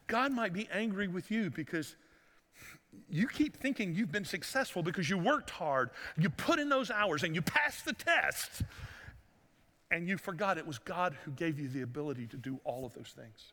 God 0.06 0.32
might 0.32 0.54
be 0.54 0.68
angry 0.72 1.06
with 1.06 1.30
you 1.30 1.50
because 1.50 1.96
you 3.10 3.28
keep 3.28 3.56
thinking 3.56 3.94
you've 3.94 4.12
been 4.12 4.24
successful 4.24 4.82
because 4.82 5.10
you 5.10 5.18
worked 5.18 5.50
hard, 5.50 5.90
you 6.16 6.30
put 6.30 6.58
in 6.58 6.70
those 6.70 6.90
hours, 6.90 7.24
and 7.24 7.34
you 7.34 7.42
passed 7.42 7.84
the 7.84 7.92
test 7.92 8.62
and 9.90 10.08
you 10.08 10.18
forgot 10.18 10.58
it 10.58 10.66
was 10.66 10.78
God 10.78 11.16
who 11.24 11.30
gave 11.32 11.58
you 11.58 11.68
the 11.68 11.82
ability 11.82 12.26
to 12.28 12.36
do 12.36 12.60
all 12.64 12.84
of 12.84 12.94
those 12.94 13.14
things. 13.14 13.52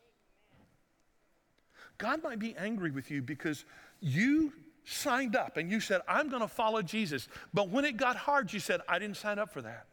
God 1.98 2.22
might 2.22 2.38
be 2.38 2.56
angry 2.56 2.90
with 2.90 3.10
you 3.10 3.22
because 3.22 3.64
you 4.00 4.52
signed 4.84 5.36
up 5.36 5.56
and 5.56 5.70
you 5.70 5.80
said, 5.80 6.00
I'm 6.08 6.28
going 6.28 6.42
to 6.42 6.48
follow 6.48 6.82
Jesus. 6.82 7.28
But 7.52 7.70
when 7.70 7.84
it 7.84 7.96
got 7.96 8.16
hard, 8.16 8.52
you 8.52 8.60
said, 8.60 8.80
I 8.88 8.98
didn't 8.98 9.16
sign 9.16 9.38
up 9.38 9.52
for 9.52 9.62
that. 9.62 9.86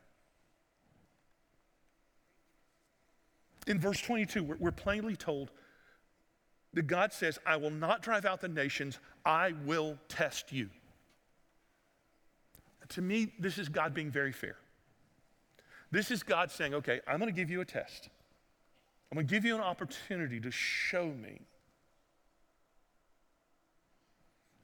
In 3.67 3.79
verse 3.79 4.01
22, 4.01 4.43
we're 4.59 4.71
plainly 4.71 5.15
told 5.15 5.51
that 6.73 6.87
God 6.87 7.13
says, 7.13 7.37
I 7.45 7.57
will 7.57 7.69
not 7.69 8.01
drive 8.01 8.25
out 8.25 8.41
the 8.41 8.47
nations, 8.47 8.97
I 9.25 9.53
will 9.65 9.97
test 10.07 10.51
you. 10.51 10.69
To 12.89 13.01
me, 13.01 13.33
this 13.39 13.57
is 13.57 13.69
God 13.69 13.93
being 13.93 14.09
very 14.09 14.31
fair. 14.31 14.57
This 15.91 16.09
is 16.09 16.23
God 16.23 16.51
saying, 16.51 16.73
okay, 16.73 17.01
I'm 17.07 17.19
going 17.19 17.31
to 17.31 17.35
give 17.35 17.49
you 17.49 17.61
a 17.61 17.65
test. 17.65 18.09
I'm 19.11 19.15
going 19.15 19.27
to 19.27 19.33
give 19.33 19.43
you 19.43 19.55
an 19.55 19.61
opportunity 19.61 20.39
to 20.39 20.49
show 20.49 21.07
me 21.07 21.41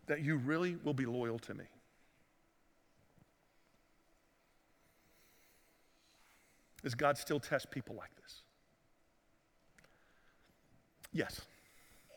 that 0.08 0.22
you 0.22 0.38
really 0.38 0.78
will 0.84 0.94
be 0.94 1.06
loyal 1.06 1.38
to 1.40 1.54
me. 1.54 1.66
Does 6.82 6.96
God 6.96 7.18
still 7.18 7.42
test 7.42 7.70
people 7.72 7.96
like 7.96 8.16
this? 8.16 8.44
Yes. 11.12 11.42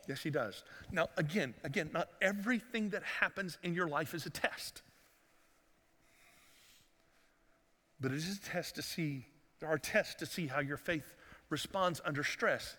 Yes, 0.07 0.21
he 0.21 0.29
does. 0.29 0.63
Now, 0.91 1.09
again, 1.17 1.53
again, 1.63 1.89
not 1.93 2.09
everything 2.21 2.89
that 2.91 3.03
happens 3.03 3.57
in 3.63 3.73
your 3.73 3.87
life 3.87 4.13
is 4.13 4.25
a 4.25 4.29
test. 4.29 4.81
But 8.01 8.11
it 8.11 8.17
is 8.17 8.37
a 8.37 8.41
test 8.41 8.75
to 8.75 8.81
see, 8.81 9.25
there 9.59 9.69
are 9.69 9.77
tests 9.77 10.15
to 10.15 10.25
see 10.25 10.47
how 10.47 10.59
your 10.59 10.77
faith 10.77 11.15
responds 11.49 12.01
under 12.03 12.23
stress. 12.23 12.75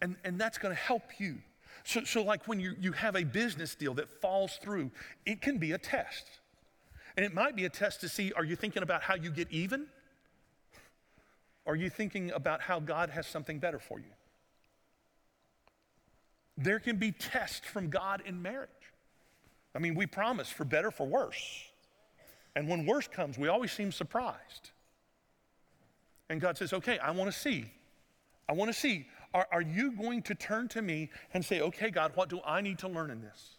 And, 0.00 0.16
and 0.24 0.38
that's 0.38 0.58
going 0.58 0.74
to 0.74 0.80
help 0.80 1.02
you. 1.18 1.38
So, 1.84 2.04
so, 2.04 2.22
like 2.22 2.46
when 2.46 2.60
you, 2.60 2.74
you 2.78 2.92
have 2.92 3.16
a 3.16 3.24
business 3.24 3.74
deal 3.74 3.94
that 3.94 4.08
falls 4.20 4.58
through, 4.62 4.92
it 5.26 5.40
can 5.40 5.58
be 5.58 5.72
a 5.72 5.78
test. 5.78 6.24
And 7.16 7.26
it 7.26 7.34
might 7.34 7.56
be 7.56 7.64
a 7.64 7.68
test 7.68 8.00
to 8.02 8.08
see 8.08 8.32
are 8.34 8.44
you 8.44 8.56
thinking 8.56 8.82
about 8.82 9.02
how 9.02 9.16
you 9.16 9.30
get 9.30 9.50
even? 9.50 9.86
Are 11.66 11.76
you 11.76 11.90
thinking 11.90 12.30
about 12.30 12.60
how 12.60 12.80
God 12.80 13.10
has 13.10 13.26
something 13.26 13.58
better 13.58 13.78
for 13.78 13.98
you? 13.98 14.12
There 16.56 16.78
can 16.78 16.96
be 16.96 17.12
tests 17.12 17.66
from 17.66 17.88
God 17.88 18.22
in 18.26 18.42
marriage. 18.42 18.68
I 19.74 19.78
mean, 19.78 19.94
we 19.94 20.06
promise 20.06 20.48
for 20.48 20.64
better, 20.64 20.90
for 20.90 21.06
worse. 21.06 21.71
And 22.54 22.68
when 22.68 22.86
worse 22.86 23.08
comes, 23.08 23.38
we 23.38 23.48
always 23.48 23.72
seem 23.72 23.92
surprised. 23.92 24.70
And 26.28 26.40
God 26.40 26.56
says, 26.56 26.72
okay, 26.72 26.98
I 26.98 27.10
want 27.10 27.32
to 27.32 27.38
see. 27.38 27.70
I 28.48 28.52
want 28.52 28.72
to 28.72 28.78
see. 28.78 29.06
Are, 29.34 29.46
are 29.50 29.62
you 29.62 29.92
going 29.92 30.22
to 30.22 30.34
turn 30.34 30.68
to 30.68 30.82
me 30.82 31.10
and 31.32 31.44
say, 31.44 31.60
okay, 31.60 31.90
God, 31.90 32.12
what 32.14 32.28
do 32.28 32.40
I 32.44 32.60
need 32.60 32.78
to 32.80 32.88
learn 32.88 33.10
in 33.10 33.20
this? 33.22 33.56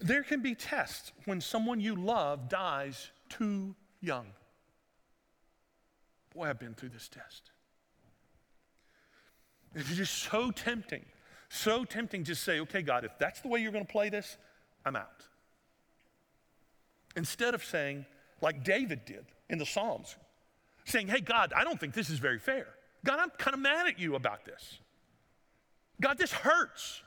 There 0.00 0.22
can 0.22 0.40
be 0.40 0.54
tests 0.54 1.12
when 1.26 1.40
someone 1.40 1.80
you 1.80 1.94
love 1.94 2.48
dies 2.48 3.10
too 3.28 3.74
young. 4.00 4.26
Boy, 6.34 6.48
I've 6.48 6.58
been 6.58 6.74
through 6.74 6.90
this 6.90 7.08
test. 7.08 7.50
It's 9.74 9.94
just 9.94 10.14
so 10.14 10.50
tempting, 10.50 11.04
so 11.50 11.84
tempting 11.84 12.24
to 12.24 12.34
say, 12.34 12.60
okay, 12.60 12.82
God, 12.82 13.04
if 13.04 13.12
that's 13.18 13.40
the 13.40 13.48
way 13.48 13.60
you're 13.60 13.72
going 13.72 13.86
to 13.86 13.92
play 13.92 14.08
this, 14.08 14.38
I'm 14.84 14.96
out. 14.96 15.26
Instead 17.16 17.54
of 17.54 17.64
saying, 17.64 18.04
like 18.42 18.62
David 18.62 19.04
did 19.06 19.24
in 19.48 19.58
the 19.58 19.66
Psalms, 19.66 20.16
saying, 20.84 21.08
Hey, 21.08 21.20
God, 21.20 21.52
I 21.56 21.64
don't 21.64 21.80
think 21.80 21.94
this 21.94 22.10
is 22.10 22.18
very 22.18 22.38
fair. 22.38 22.68
God, 23.04 23.18
I'm 23.18 23.30
kind 23.30 23.54
of 23.54 23.60
mad 23.60 23.86
at 23.86 23.98
you 23.98 24.14
about 24.14 24.44
this. 24.44 24.78
God, 26.00 26.18
this 26.18 26.32
hurts. 26.32 27.02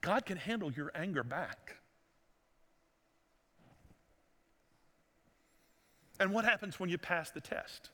God 0.00 0.24
can 0.24 0.36
handle 0.36 0.72
your 0.72 0.90
anger 0.94 1.22
back. 1.22 1.76
And 6.20 6.32
what 6.32 6.44
happens 6.44 6.78
when 6.78 6.88
you 6.88 6.96
pass 6.96 7.30
the 7.30 7.40
test? 7.40 7.90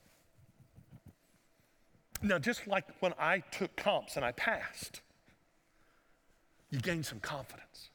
Now, 2.23 2.39
just 2.39 2.67
like 2.67 2.85
when 3.01 3.15
I 3.19 3.39
took 3.39 3.75
comps 3.77 4.17
and 4.17 4.25
I 4.25 4.33
passed, 4.33 5.01
you 6.71 6.79
gain 6.79 7.03
some 7.03 7.19
confidence 7.19 7.91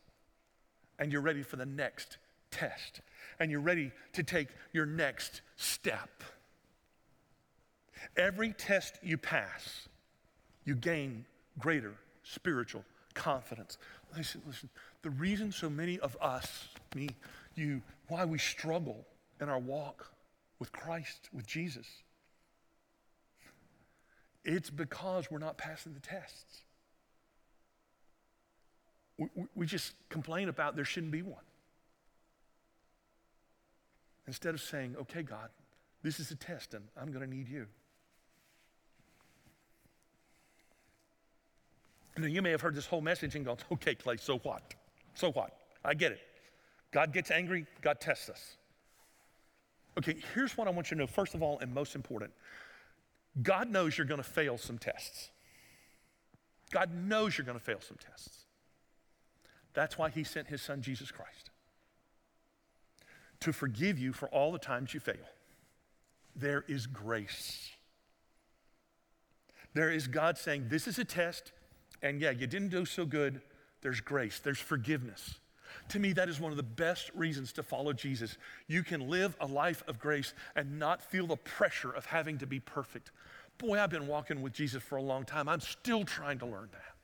and 0.99 1.11
you're 1.11 1.21
ready 1.21 1.43
for 1.43 1.55
the 1.55 1.65
next 1.65 2.17
test 2.51 3.01
and 3.39 3.51
you're 3.51 3.59
ready 3.59 3.91
to 4.13 4.23
take 4.23 4.47
your 4.71 4.85
next 4.85 5.41
step. 5.55 6.23
Every 8.17 8.53
test 8.53 8.99
you 9.03 9.17
pass, 9.17 9.87
you 10.63 10.75
gain 10.75 11.25
greater 11.59 11.93
spiritual 12.23 12.83
confidence. 13.13 13.77
Listen, 14.15 14.41
listen, 14.45 14.69
the 15.01 15.09
reason 15.09 15.51
so 15.51 15.69
many 15.69 15.99
of 15.99 16.15
us, 16.21 16.67
me, 16.95 17.09
you, 17.55 17.81
why 18.07 18.25
we 18.25 18.37
struggle 18.37 19.05
in 19.41 19.49
our 19.49 19.59
walk 19.59 20.11
with 20.59 20.71
Christ, 20.71 21.29
with 21.33 21.45
Jesus, 21.45 21.87
it's 24.43 24.69
because 24.69 25.31
we're 25.31 25.39
not 25.39 25.57
passing 25.57 25.93
the 25.93 25.99
tests 25.99 26.61
we, 29.17 29.27
we 29.55 29.65
just 29.65 29.93
complain 30.09 30.49
about 30.49 30.75
there 30.75 30.85
shouldn't 30.85 31.11
be 31.11 31.21
one. 31.21 31.43
Instead 34.27 34.53
of 34.53 34.61
saying, 34.61 34.95
okay, 35.01 35.23
God, 35.23 35.49
this 36.03 36.19
is 36.19 36.31
a 36.31 36.35
test 36.35 36.73
and 36.73 36.83
I'm 36.99 37.11
going 37.11 37.27
to 37.27 37.29
need 37.29 37.47
you. 37.47 37.67
Now, 42.17 42.27
you 42.27 42.41
may 42.41 42.51
have 42.51 42.61
heard 42.61 42.75
this 42.75 42.85
whole 42.85 43.01
message 43.01 43.35
and 43.35 43.45
gone, 43.45 43.57
okay, 43.73 43.95
Clay, 43.95 44.17
so 44.17 44.37
what? 44.39 44.73
So 45.15 45.31
what? 45.31 45.51
I 45.83 45.93
get 45.93 46.13
it. 46.13 46.19
God 46.91 47.11
gets 47.11 47.29
angry, 47.29 47.65
God 47.81 47.99
tests 47.99 48.29
us. 48.29 48.55
Okay, 49.97 50.15
here's 50.33 50.57
what 50.57 50.67
I 50.67 50.71
want 50.71 50.91
you 50.91 50.95
to 50.95 51.01
know. 51.01 51.07
First 51.07 51.35
of 51.35 51.43
all, 51.43 51.59
and 51.59 51.73
most 51.73 51.95
important, 51.95 52.31
God 53.41 53.69
knows 53.69 53.97
you're 53.97 54.07
going 54.07 54.21
to 54.21 54.29
fail 54.29 54.57
some 54.57 54.77
tests. 54.77 55.29
God 56.71 56.93
knows 56.93 57.37
you're 57.37 57.45
going 57.45 57.57
to 57.57 57.63
fail 57.63 57.79
some 57.81 57.97
tests. 57.97 58.44
That's 59.75 59.97
why 59.97 60.09
he 60.09 60.23
sent 60.23 60.47
his 60.47 60.61
son, 60.61 60.81
Jesus 60.81 61.11
Christ, 61.11 61.51
to 63.41 63.53
forgive 63.53 63.99
you 63.99 64.13
for 64.13 64.27
all 64.29 64.51
the 64.51 64.59
times 64.59 64.93
you 64.93 64.99
fail. 64.99 65.15
There 66.35 66.63
is 66.67 66.87
grace. 66.87 67.71
There 69.73 69.91
is 69.91 70.07
God 70.07 70.37
saying, 70.37 70.69
This 70.69 70.87
is 70.87 70.97
a 70.97 71.05
test, 71.05 71.51
and 72.01 72.19
yeah, 72.19 72.31
you 72.31 72.47
didn't 72.47 72.69
do 72.69 72.85
so 72.85 73.05
good. 73.05 73.41
There's 73.81 74.01
grace, 74.01 74.39
there's 74.39 74.59
forgiveness. 74.59 75.35
To 75.89 75.99
me, 75.99 76.13
that 76.13 76.29
is 76.29 76.39
one 76.39 76.51
of 76.51 76.57
the 76.57 76.63
best 76.63 77.11
reasons 77.13 77.51
to 77.53 77.63
follow 77.63 77.91
Jesus. 77.93 78.37
You 78.67 78.81
can 78.81 79.09
live 79.09 79.35
a 79.39 79.45
life 79.45 79.83
of 79.87 79.99
grace 79.99 80.33
and 80.55 80.79
not 80.79 81.01
feel 81.01 81.27
the 81.27 81.35
pressure 81.35 81.91
of 81.91 82.05
having 82.05 82.37
to 82.39 82.47
be 82.47 82.59
perfect. 82.59 83.11
Boy, 83.57 83.79
I've 83.79 83.89
been 83.89 84.07
walking 84.07 84.41
with 84.41 84.53
Jesus 84.53 84.81
for 84.81 84.95
a 84.95 85.01
long 85.01 85.25
time. 85.25 85.49
I'm 85.49 85.59
still 85.59 86.05
trying 86.05 86.39
to 86.39 86.45
learn 86.45 86.69
that. 86.71 86.94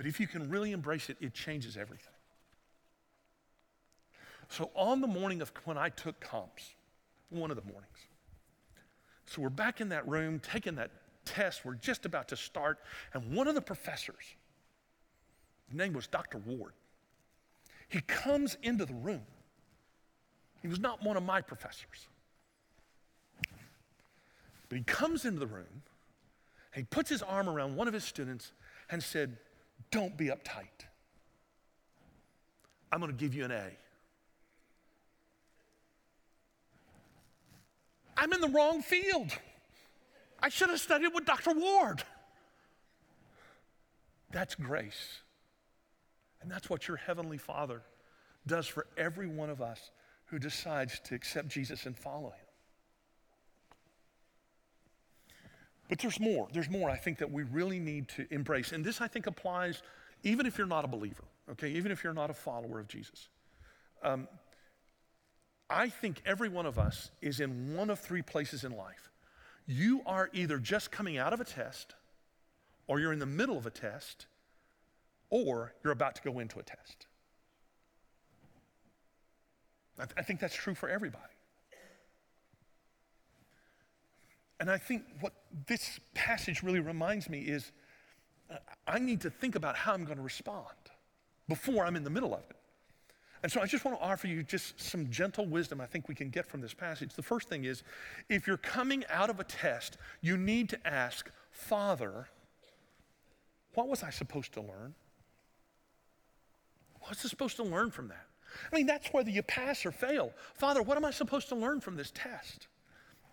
But 0.00 0.06
if 0.06 0.18
you 0.18 0.26
can 0.26 0.48
really 0.48 0.72
embrace 0.72 1.10
it, 1.10 1.18
it 1.20 1.34
changes 1.34 1.76
everything. 1.76 2.14
So, 4.48 4.70
on 4.74 5.02
the 5.02 5.06
morning 5.06 5.42
of 5.42 5.52
when 5.66 5.76
I 5.76 5.90
took 5.90 6.18
comps, 6.20 6.72
one 7.28 7.50
of 7.50 7.56
the 7.58 7.70
mornings, 7.70 7.98
so 9.26 9.42
we're 9.42 9.50
back 9.50 9.82
in 9.82 9.90
that 9.90 10.08
room 10.08 10.40
taking 10.40 10.76
that 10.76 10.90
test. 11.26 11.66
We're 11.66 11.74
just 11.74 12.06
about 12.06 12.28
to 12.28 12.36
start, 12.38 12.78
and 13.12 13.34
one 13.34 13.46
of 13.46 13.54
the 13.54 13.60
professors, 13.60 14.24
his 15.68 15.76
name 15.76 15.92
was 15.92 16.06
Dr. 16.06 16.38
Ward, 16.38 16.72
he 17.90 18.00
comes 18.00 18.56
into 18.62 18.86
the 18.86 18.94
room. 18.94 19.26
He 20.62 20.68
was 20.68 20.80
not 20.80 21.04
one 21.04 21.18
of 21.18 21.24
my 21.24 21.42
professors. 21.42 22.08
But 24.70 24.78
he 24.78 24.84
comes 24.84 25.26
into 25.26 25.40
the 25.40 25.46
room 25.46 25.82
he 26.74 26.84
puts 26.84 27.10
his 27.10 27.22
arm 27.22 27.48
around 27.48 27.76
one 27.76 27.88
of 27.88 27.94
his 27.94 28.04
students 28.04 28.52
and 28.90 29.02
said, 29.02 29.36
Don't 29.90 30.16
be 30.16 30.26
uptight. 30.26 30.86
I'm 32.92 33.00
going 33.00 33.12
to 33.12 33.16
give 33.16 33.34
you 33.34 33.44
an 33.44 33.52
A. 33.52 33.70
I'm 38.16 38.32
in 38.32 38.40
the 38.40 38.48
wrong 38.48 38.82
field. 38.82 39.30
I 40.40 40.48
should 40.48 40.70
have 40.70 40.80
studied 40.80 41.14
with 41.14 41.24
Dr. 41.24 41.52
Ward. 41.52 42.02
That's 44.30 44.54
grace. 44.54 45.20
And 46.42 46.50
that's 46.50 46.70
what 46.70 46.88
your 46.88 46.96
Heavenly 46.96 47.38
Father 47.38 47.82
does 48.46 48.66
for 48.66 48.86
every 48.96 49.26
one 49.26 49.50
of 49.50 49.60
us 49.60 49.90
who 50.26 50.38
decides 50.38 51.00
to 51.00 51.14
accept 51.14 51.48
Jesus 51.48 51.86
and 51.86 51.96
follow 51.96 52.30
Him. 52.30 52.49
But 55.90 55.98
there's 55.98 56.20
more. 56.20 56.48
There's 56.52 56.70
more 56.70 56.88
I 56.88 56.96
think 56.96 57.18
that 57.18 57.30
we 57.30 57.42
really 57.42 57.80
need 57.80 58.08
to 58.10 58.26
embrace. 58.30 58.70
And 58.72 58.84
this, 58.84 59.00
I 59.00 59.08
think, 59.08 59.26
applies 59.26 59.82
even 60.22 60.46
if 60.46 60.56
you're 60.56 60.66
not 60.66 60.84
a 60.84 60.88
believer, 60.88 61.24
okay? 61.50 61.68
Even 61.72 61.90
if 61.90 62.04
you're 62.04 62.14
not 62.14 62.30
a 62.30 62.34
follower 62.34 62.78
of 62.78 62.86
Jesus. 62.86 63.28
Um, 64.02 64.28
I 65.68 65.88
think 65.88 66.22
every 66.24 66.48
one 66.48 66.64
of 66.64 66.78
us 66.78 67.10
is 67.20 67.40
in 67.40 67.74
one 67.74 67.90
of 67.90 67.98
three 67.98 68.22
places 68.22 68.62
in 68.62 68.76
life. 68.76 69.10
You 69.66 70.02
are 70.06 70.30
either 70.32 70.58
just 70.58 70.92
coming 70.92 71.18
out 71.18 71.32
of 71.32 71.40
a 71.40 71.44
test, 71.44 71.94
or 72.86 73.00
you're 73.00 73.12
in 73.12 73.18
the 73.18 73.26
middle 73.26 73.58
of 73.58 73.66
a 73.66 73.70
test, 73.70 74.26
or 75.28 75.74
you're 75.82 75.92
about 75.92 76.14
to 76.16 76.22
go 76.22 76.38
into 76.38 76.60
a 76.60 76.62
test. 76.62 77.06
I, 79.98 80.04
th- 80.04 80.14
I 80.16 80.22
think 80.22 80.38
that's 80.38 80.54
true 80.54 80.74
for 80.74 80.88
everybody. 80.88 81.24
And 84.60 84.70
I 84.70 84.76
think 84.76 85.02
what 85.20 85.32
this 85.66 85.98
passage 86.14 86.62
really 86.62 86.80
reminds 86.80 87.30
me 87.30 87.40
is 87.40 87.72
uh, 88.50 88.56
I 88.86 88.98
need 88.98 89.22
to 89.22 89.30
think 89.30 89.54
about 89.56 89.74
how 89.74 89.94
I'm 89.94 90.04
going 90.04 90.18
to 90.18 90.22
respond 90.22 90.66
before 91.48 91.84
I'm 91.86 91.96
in 91.96 92.04
the 92.04 92.10
middle 92.10 92.34
of 92.34 92.42
it. 92.50 92.56
And 93.42 93.50
so 93.50 93.62
I 93.62 93.66
just 93.66 93.86
want 93.86 93.98
to 93.98 94.04
offer 94.04 94.26
you 94.26 94.42
just 94.42 94.78
some 94.78 95.10
gentle 95.10 95.46
wisdom 95.46 95.80
I 95.80 95.86
think 95.86 96.08
we 96.08 96.14
can 96.14 96.28
get 96.28 96.46
from 96.46 96.60
this 96.60 96.74
passage. 96.74 97.14
The 97.14 97.22
first 97.22 97.48
thing 97.48 97.64
is 97.64 97.82
if 98.28 98.46
you're 98.46 98.58
coming 98.58 99.02
out 99.08 99.30
of 99.30 99.40
a 99.40 99.44
test, 99.44 99.96
you 100.20 100.36
need 100.36 100.68
to 100.68 100.86
ask, 100.86 101.30
Father, 101.50 102.28
what 103.72 103.88
was 103.88 104.02
I 104.02 104.10
supposed 104.10 104.52
to 104.52 104.60
learn? 104.60 104.94
What's 107.00 107.24
I 107.24 107.28
supposed 107.28 107.56
to 107.56 107.62
learn 107.62 107.90
from 107.90 108.08
that? 108.08 108.26
I 108.70 108.76
mean, 108.76 108.86
that's 108.86 109.08
whether 109.08 109.30
you 109.30 109.42
pass 109.42 109.86
or 109.86 109.92
fail. 109.92 110.34
Father, 110.54 110.82
what 110.82 110.98
am 110.98 111.04
I 111.06 111.12
supposed 111.12 111.48
to 111.48 111.54
learn 111.54 111.80
from 111.80 111.96
this 111.96 112.12
test? 112.14 112.66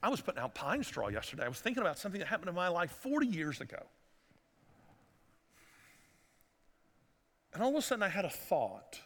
I 0.02 0.10
was 0.10 0.22
putting 0.22 0.42
out 0.42 0.54
pine 0.54 0.84
straw 0.84 1.08
yesterday. 1.08 1.44
I 1.44 1.48
was 1.48 1.60
thinking 1.60 1.82
about 1.82 1.98
something 1.98 2.20
that 2.20 2.28
happened 2.28 2.50
in 2.50 2.56
my 2.56 2.68
life 2.68 2.92
40 2.92 3.28
years 3.28 3.62
ago. 3.62 3.84
And 7.54 7.64
all 7.64 7.70
of 7.70 7.76
a 7.76 7.82
sudden, 7.82 8.04
I 8.04 8.10
had 8.10 8.26
a 8.26 8.30
thought 8.30 9.00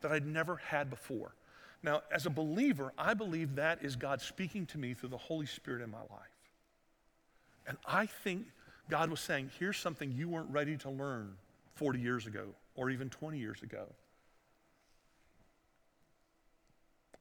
that 0.00 0.10
I'd 0.10 0.26
never 0.26 0.56
had 0.56 0.88
before. 0.88 1.34
Now, 1.82 2.02
as 2.12 2.26
a 2.26 2.30
believer, 2.30 2.92
I 2.96 3.14
believe 3.14 3.56
that 3.56 3.82
is 3.82 3.96
God 3.96 4.20
speaking 4.20 4.66
to 4.66 4.78
me 4.78 4.94
through 4.94 5.10
the 5.10 5.18
Holy 5.18 5.46
Spirit 5.46 5.82
in 5.82 5.90
my 5.90 5.98
life. 5.98 6.40
And 7.66 7.76
I 7.86 8.06
think 8.06 8.46
God 8.88 9.10
was 9.10 9.20
saying, 9.20 9.50
here's 9.58 9.76
something 9.76 10.12
you 10.12 10.28
weren't 10.28 10.50
ready 10.50 10.76
to 10.78 10.90
learn 10.90 11.36
40 11.74 12.00
years 12.00 12.26
ago 12.26 12.48
or 12.74 12.90
even 12.90 13.08
20 13.08 13.38
years 13.38 13.62
ago. 13.62 13.86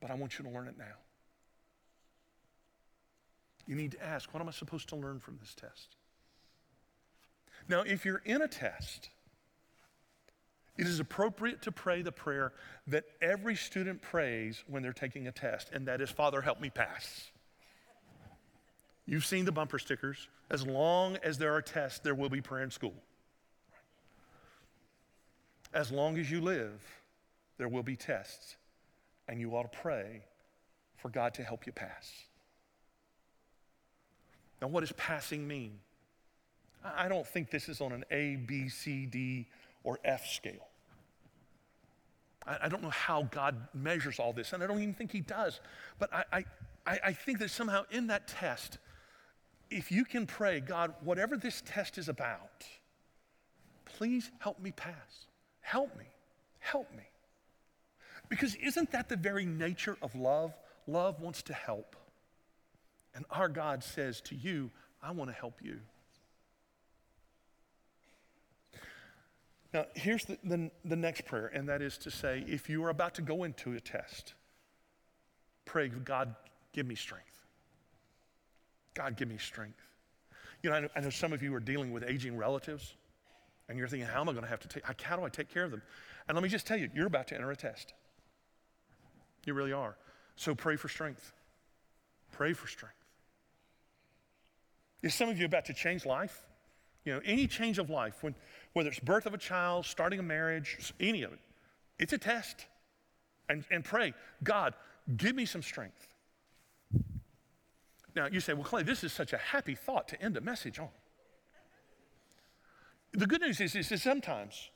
But 0.02 0.12
I 0.12 0.16
want 0.16 0.40
you 0.40 0.46
to 0.46 0.52
learn 0.52 0.68
it 0.68 0.78
now. 0.78 0.86
You 3.70 3.76
need 3.76 3.92
to 3.92 4.04
ask, 4.04 4.34
what 4.34 4.42
am 4.42 4.50
I 4.50 4.52
supposed 4.52 4.90
to 4.90 4.96
learn 4.96 5.20
from 5.20 5.38
this 5.40 5.54
test? 5.54 5.96
Now, 7.68 7.82
if 7.82 8.04
you're 8.04 8.24
in 8.26 8.42
a 8.42 8.48
test, 8.48 9.10
it 10.76 10.88
is 10.88 11.00
appropriate 11.00 11.62
to 11.62 11.72
pray 11.72 12.02
the 12.02 12.12
prayer 12.12 12.52
that 12.88 13.04
every 13.22 13.56
student 13.56 14.02
prays 14.02 14.64
when 14.66 14.82
they're 14.82 14.92
taking 14.92 15.28
a 15.28 15.32
test, 15.32 15.70
and 15.72 15.88
that 15.88 16.02
is, 16.02 16.10
Father, 16.10 16.42
help 16.42 16.60
me 16.60 16.72
pass. 16.72 17.30
You've 19.06 19.26
seen 19.26 19.46
the 19.46 19.52
bumper 19.52 19.78
stickers. 19.78 20.28
As 20.50 20.66
long 20.66 21.18
as 21.18 21.38
there 21.38 21.54
are 21.54 21.62
tests, 21.62 22.00
there 22.00 22.16
will 22.16 22.30
be 22.30 22.42
prayer 22.42 22.64
in 22.64 22.72
school. 22.72 22.96
As 25.76 25.92
long 25.92 26.18
as 26.18 26.32
you 26.32 26.42
live, 26.42 26.82
there 27.60 27.68
will 27.68 27.84
be 27.84 27.96
tests, 27.96 28.56
and 29.28 29.40
you 29.40 29.56
ought 29.56 29.72
to 29.72 29.78
pray 29.78 30.24
for 30.98 31.10
God 31.10 31.36
to 31.36 31.44
help 31.44 31.68
you 31.68 31.72
pass. 31.72 32.12
Now, 34.62 34.68
what 34.68 34.82
does 34.82 34.92
passing 34.94 35.48
mean? 35.48 35.80
I 36.84 37.08
don't 37.08 37.28
think 37.28 37.52
this 37.52 37.70
is 37.70 37.82
on 37.82 37.92
an 37.92 38.06
A, 38.12 38.38
B, 38.38 38.70
C, 38.70 39.06
D, 39.06 39.48
or 39.84 40.00
F 40.04 40.28
scale. 40.28 40.68
I, 42.46 42.68
don't 42.68 42.82
know 42.82 42.90
how 42.90 43.24
God 43.24 43.56
measures 43.74 44.18
all 44.18 44.34
this, 44.34 44.54
and 44.54 44.64
I 44.64 44.68
don't 44.68 44.82
even 44.82 44.94
think 44.94 45.12
He 45.12 45.22
does. 45.22 45.60
But 46.00 46.12
I, 46.14 46.46
I, 46.88 47.00
I 47.06 47.14
think 47.14 47.40
that 47.40 47.52
somehow 47.52 47.84
in 47.92 48.08
that 48.08 48.28
test, 48.28 48.80
if 49.70 49.92
you 49.92 50.04
can 50.04 50.26
pray, 50.26 50.60
God, 50.60 50.94
whatever 51.02 51.38
this 51.38 51.62
test 51.66 51.98
is 51.98 52.10
about, 52.10 52.66
please 53.86 54.32
help 54.40 54.60
me 54.60 54.72
pass. 54.72 55.28
Help 55.62 55.96
me. 55.98 56.06
Help 56.60 56.92
me. 56.96 57.04
Because 58.30 58.56
isn't 58.56 58.92
that 58.92 59.10
the 59.10 59.16
very 59.16 59.46
nature 59.46 59.98
of 60.02 60.16
love? 60.16 60.54
Love 60.88 61.20
wants 61.20 61.44
to 61.44 61.54
help. 61.54 61.96
And 63.20 63.26
our 63.32 63.50
God 63.50 63.84
says 63.84 64.22
to 64.22 64.36
you, 64.36 64.72
I 65.04 65.12
want 65.12 65.30
to 65.30 65.36
help 65.36 65.56
you. 65.62 65.82
Now, 69.74 69.88
here's 69.94 70.24
the, 70.24 70.38
the, 70.42 70.72
the, 70.86 70.96
next 70.96 71.26
prayer, 71.26 71.48
and 71.48 71.68
that 71.68 71.82
is 71.82 71.98
to 71.98 72.12
say, 72.12 72.46
if 72.48 72.70
you 72.70 72.82
are 72.86 72.90
about 72.90 73.16
to 73.16 73.22
go 73.22 73.44
into 73.44 73.74
a 73.74 73.82
test, 73.82 74.36
pray, 75.66 75.90
God, 75.90 76.34
give 76.72 76.88
me 76.88 76.96
strength. 76.96 77.46
God, 78.94 79.18
give 79.18 79.28
me 79.28 79.38
strength. 79.38 79.82
You 80.64 80.70
know, 80.70 80.78
I 80.78 80.80
know, 80.80 80.88
I 80.96 81.00
know 81.02 81.10
some 81.10 81.34
of 81.34 81.44
you 81.44 81.54
are 81.54 81.60
dealing 81.60 81.92
with 81.92 82.06
aging 82.06 82.38
relatives, 82.38 82.96
and 83.68 83.78
you're 83.78 83.90
thinking, 83.90 84.08
how 84.08 84.22
am 84.22 84.30
I 84.30 84.32
going 84.32 84.46
to 84.46 84.50
have 84.50 84.62
to 84.62 84.70
take, 84.70 85.02
how 85.02 85.18
do 85.18 85.26
I 85.26 85.30
take 85.30 85.54
care 85.54 85.66
of 85.66 85.72
them? 85.72 85.82
And 86.30 86.38
let 86.38 86.42
me 86.42 86.48
just 86.48 86.66
tell 86.66 86.78
you, 86.78 86.90
you're 86.96 87.08
about 87.08 87.28
to 87.28 87.36
enter 87.36 87.52
a 87.52 87.56
test. 87.58 87.94
You 89.46 89.56
really 89.56 89.74
are. 89.74 89.98
So 90.38 90.56
pray 90.56 90.78
for 90.78 90.88
strength. 90.88 91.34
Pray 92.32 92.54
for 92.54 92.70
strength. 92.70 92.96
Is 95.02 95.14
some 95.14 95.30
of 95.30 95.40
you 95.40 95.46
about 95.46 95.66
to 95.66 95.74
change 95.74 96.06
life? 96.06 96.46
You 97.06 97.14
know, 97.14 97.22
any 97.26 97.48
change 97.48 97.80
of 97.80 97.90
life, 97.90 98.22
when, 98.22 98.36
whether 98.74 98.90
it's 98.90 99.00
birth 99.00 99.26
of 99.26 99.34
a 99.34 99.38
child, 99.38 99.86
starting 99.86 100.20
a 100.20 100.24
marriage, 100.24 100.94
any 101.00 101.24
of 101.24 101.32
it, 101.34 101.40
it's 101.98 102.14
a 102.14 102.18
test. 102.18 102.66
And, 103.48 103.64
and 103.72 103.84
pray, 103.84 104.14
God, 104.44 104.76
give 105.18 105.36
me 105.36 105.46
some 105.46 105.64
strength. 105.64 106.08
Now, 108.16 108.28
you 108.28 108.40
say, 108.40 108.54
well, 108.54 108.64
Clay, 108.64 108.84
this 108.84 109.04
is 109.04 109.14
such 109.14 109.34
a 109.34 109.38
happy 109.38 109.76
thought 109.76 110.08
to 110.10 110.22
end 110.22 110.36
a 110.38 110.42
message 110.42 110.78
on. 110.80 110.90
The 113.14 113.26
good 113.26 113.42
news 113.42 113.60
is, 113.60 113.76
is, 113.76 113.92
is 113.92 114.04
sometimes, 114.04 114.70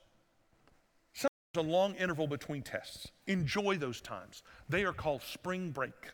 sometimes 1.12 1.30
a 1.56 1.60
long 1.60 1.94
interval 1.94 2.26
between 2.26 2.62
tests. 2.62 3.08
Enjoy 3.26 3.76
those 3.76 4.00
times. 4.00 4.42
They 4.68 4.84
are 4.84 4.92
called 4.92 5.22
spring 5.22 5.70
break. 5.70 6.12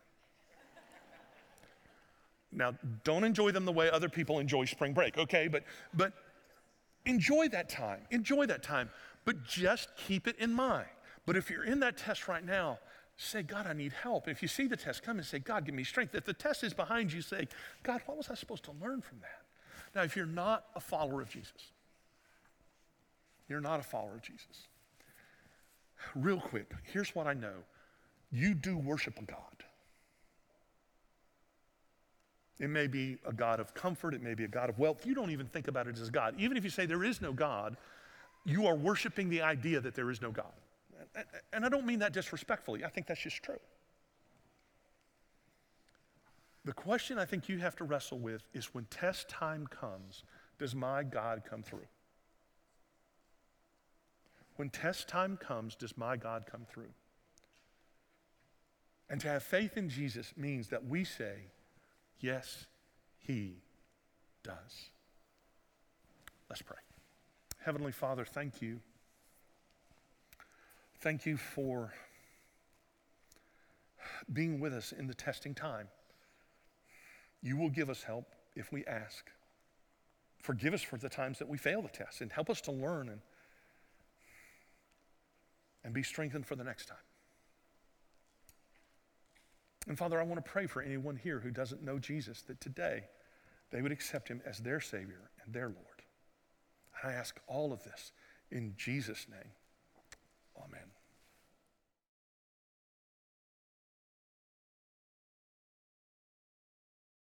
Now, 2.53 2.75
don't 3.05 3.25
enjoy 3.25 3.53
them 3.53 3.65
the 3.65 3.73
way 3.73 3.91
other 3.91 4.09
people 4.09 4.39
enjoy 4.39 4.65
spring 4.65 4.93
break, 4.93 5.17
okay? 5.17 5.49
But, 5.49 5.65
but 5.95 6.13
enjoy 7.07 7.49
that 7.49 7.69
time. 7.69 8.01
Enjoy 8.11 8.47
that 8.47 8.63
time. 8.63 8.91
But 9.25 9.45
just 9.45 9.89
keep 9.97 10.27
it 10.27 10.37
in 10.39 10.53
mind. 10.53 10.89
But 11.27 11.37
if 11.37 11.51
you're 11.51 11.65
in 11.65 11.81
that 11.81 11.97
test 11.97 12.27
right 12.27 12.45
now, 12.45 12.79
say, 13.17 13.43
God, 13.43 13.67
I 13.67 13.73
need 13.73 13.93
help. 13.93 14.29
If 14.29 14.43
you 14.43 14.49
see 14.49 14.67
the 14.67 14.77
test 14.77 15.03
come 15.03 15.19
and 15.19 15.27
say, 15.27 15.39
God, 15.39 15.65
give 15.65 15.75
me 15.75 15.85
strength. 15.85 16.15
If 16.15 16.25
the 16.25 16.33
test 16.33 16.65
is 16.65 16.75
behind 16.75 17.13
you, 17.13 17.23
say, 17.23 17.47
God, 17.83 18.01
what 18.07 18.17
was 18.17 18.31
I 18.31 18.35
supposed 18.35 18.65
to 18.65 18.73
learn 18.81 19.01
from 19.01 19.19
that? 19.21 19.43
Now, 19.95 20.03
if 20.03 20.17
you're 20.17 20.27
not 20.27 20.65
a 20.75 20.81
follower 20.81 21.21
of 21.21 21.29
Jesus, 21.29 21.73
you're 23.49 23.61
not 23.61 23.81
a 23.81 23.83
follower 23.83 24.15
of 24.15 24.23
Jesus. 24.23 24.69
Real 26.15 26.41
quick, 26.41 26.73
here's 26.85 27.15
what 27.15 27.27
I 27.27 27.35
know 27.35 27.65
you 28.33 28.55
do 28.55 28.77
worship 28.77 29.19
a 29.19 29.23
God. 29.23 29.65
It 32.61 32.69
may 32.69 32.87
be 32.87 33.17
a 33.27 33.33
God 33.33 33.59
of 33.59 33.73
comfort, 33.75 34.13
it 34.13 34.23
may 34.23 34.35
be 34.35 34.45
a 34.45 34.49
God 34.49 34.69
of 34.69 34.79
wealth. 34.79 35.07
You 35.07 35.15
don't 35.15 35.31
even 35.31 35.47
think 35.47 35.67
about 35.67 35.89
it 35.89 35.99
as 35.99 36.11
God. 36.11 36.35
Even 36.39 36.59
if 36.59 36.63
you 36.63 36.71
say 36.71 36.85
there 36.85 37.03
is 37.03 37.23
no 37.23 37.33
God, 37.33 37.77
you 38.45 38.67
are 38.67 38.77
worshiping 38.77 39.31
the 39.31 39.41
idea 39.41 39.81
that 39.81 39.95
there 39.95 40.11
is 40.11 40.21
no 40.21 40.31
God. 40.31 40.53
And 41.53 41.65
I 41.65 41.71
don't 41.71 41.87
mean 41.87 42.01
that 42.01 42.13
disrespectfully, 42.13 42.85
I 42.85 42.89
think 42.89 43.07
that's 43.07 43.23
just 43.23 43.43
true. 43.43 43.59
The 46.67 46.75
question 46.75 47.19
I 47.19 47.25
think 47.25 47.49
you 47.49 47.59
have 47.59 47.75
to 47.77 47.85
wrestle 47.85 48.19
with 48.19 48.43
is 48.53 48.75
when 48.75 48.85
test 48.91 49.31
time 49.31 49.67
comes, 49.67 50.25
does 50.59 50.75
my 50.75 51.03
God 51.03 51.43
come 51.49 51.63
through? 51.63 51.87
When 54.57 54.69
test 54.69 55.09
time 55.09 55.39
comes, 55.39 55.75
does 55.75 55.97
my 55.97 56.19
God 56.19 56.45
come 56.51 56.67
through? 56.71 56.93
And 59.09 59.19
to 59.23 59.29
have 59.29 59.43
faith 59.43 59.79
in 59.79 59.89
Jesus 59.89 60.35
means 60.37 60.69
that 60.69 60.87
we 60.87 61.03
say, 61.03 61.37
Yes, 62.21 62.66
He 63.18 63.57
does. 64.43 64.91
Let's 66.49 66.62
pray. 66.62 66.77
Heavenly 67.64 67.93
Father, 67.93 68.25
thank 68.25 68.61
you. 68.61 68.81
Thank 71.01 71.25
you 71.25 71.37
for 71.37 71.93
being 74.33 74.61
with 74.61 74.75
us 74.75 74.93
in 74.93 75.07
the 75.07 75.14
testing 75.14 75.55
time. 75.55 75.89
You 77.43 77.57
will 77.57 77.71
give 77.71 77.89
us 77.89 78.03
help 78.03 78.27
if 78.55 78.71
we 78.73 78.85
ask. 78.85 79.31
Forgive 80.39 80.75
us 80.75 80.83
for 80.83 80.97
the 80.97 81.09
times 81.09 81.39
that 81.39 81.49
we 81.49 81.59
fail 81.59 81.83
the 81.83 81.89
test 81.89 82.21
and 82.21 82.33
help 82.33 82.51
us 82.51 82.61
to 82.62 82.73
learn 82.73 83.09
and, 83.09 83.21
and 85.85 85.95
be 85.95 86.03
strengthened 86.03 86.47
for 86.47 86.57
the 86.57 86.64
next 86.64 86.87
time. 86.87 86.99
And 89.87 89.97
Father, 89.99 90.20
I 90.20 90.24
want 90.24 90.45
to 90.45 90.51
pray 90.51 90.66
for 90.66 90.83
anyone 90.83 91.16
here 91.16 91.41
who 91.41 91.51
doesn't 91.51 91.83
know 91.83 91.99
Jesus 91.99 92.43
that 92.43 92.61
today 92.61 93.05
they 93.70 93.83
would 93.83 93.93
accept 93.93 94.28
him 94.28 94.43
as 94.45 94.59
their 94.59 94.81
Savior 94.81 95.31
and 95.45 95.55
their 95.55 95.68
Lord. 95.68 96.03
And 97.03 97.12
I 97.12 97.14
ask 97.14 97.41
all 97.47 97.72
of 97.72 97.83
this 97.85 98.12
in 98.51 98.74
Jesus' 98.76 99.26
name. 99.31 99.53
Amen. 100.57 101.00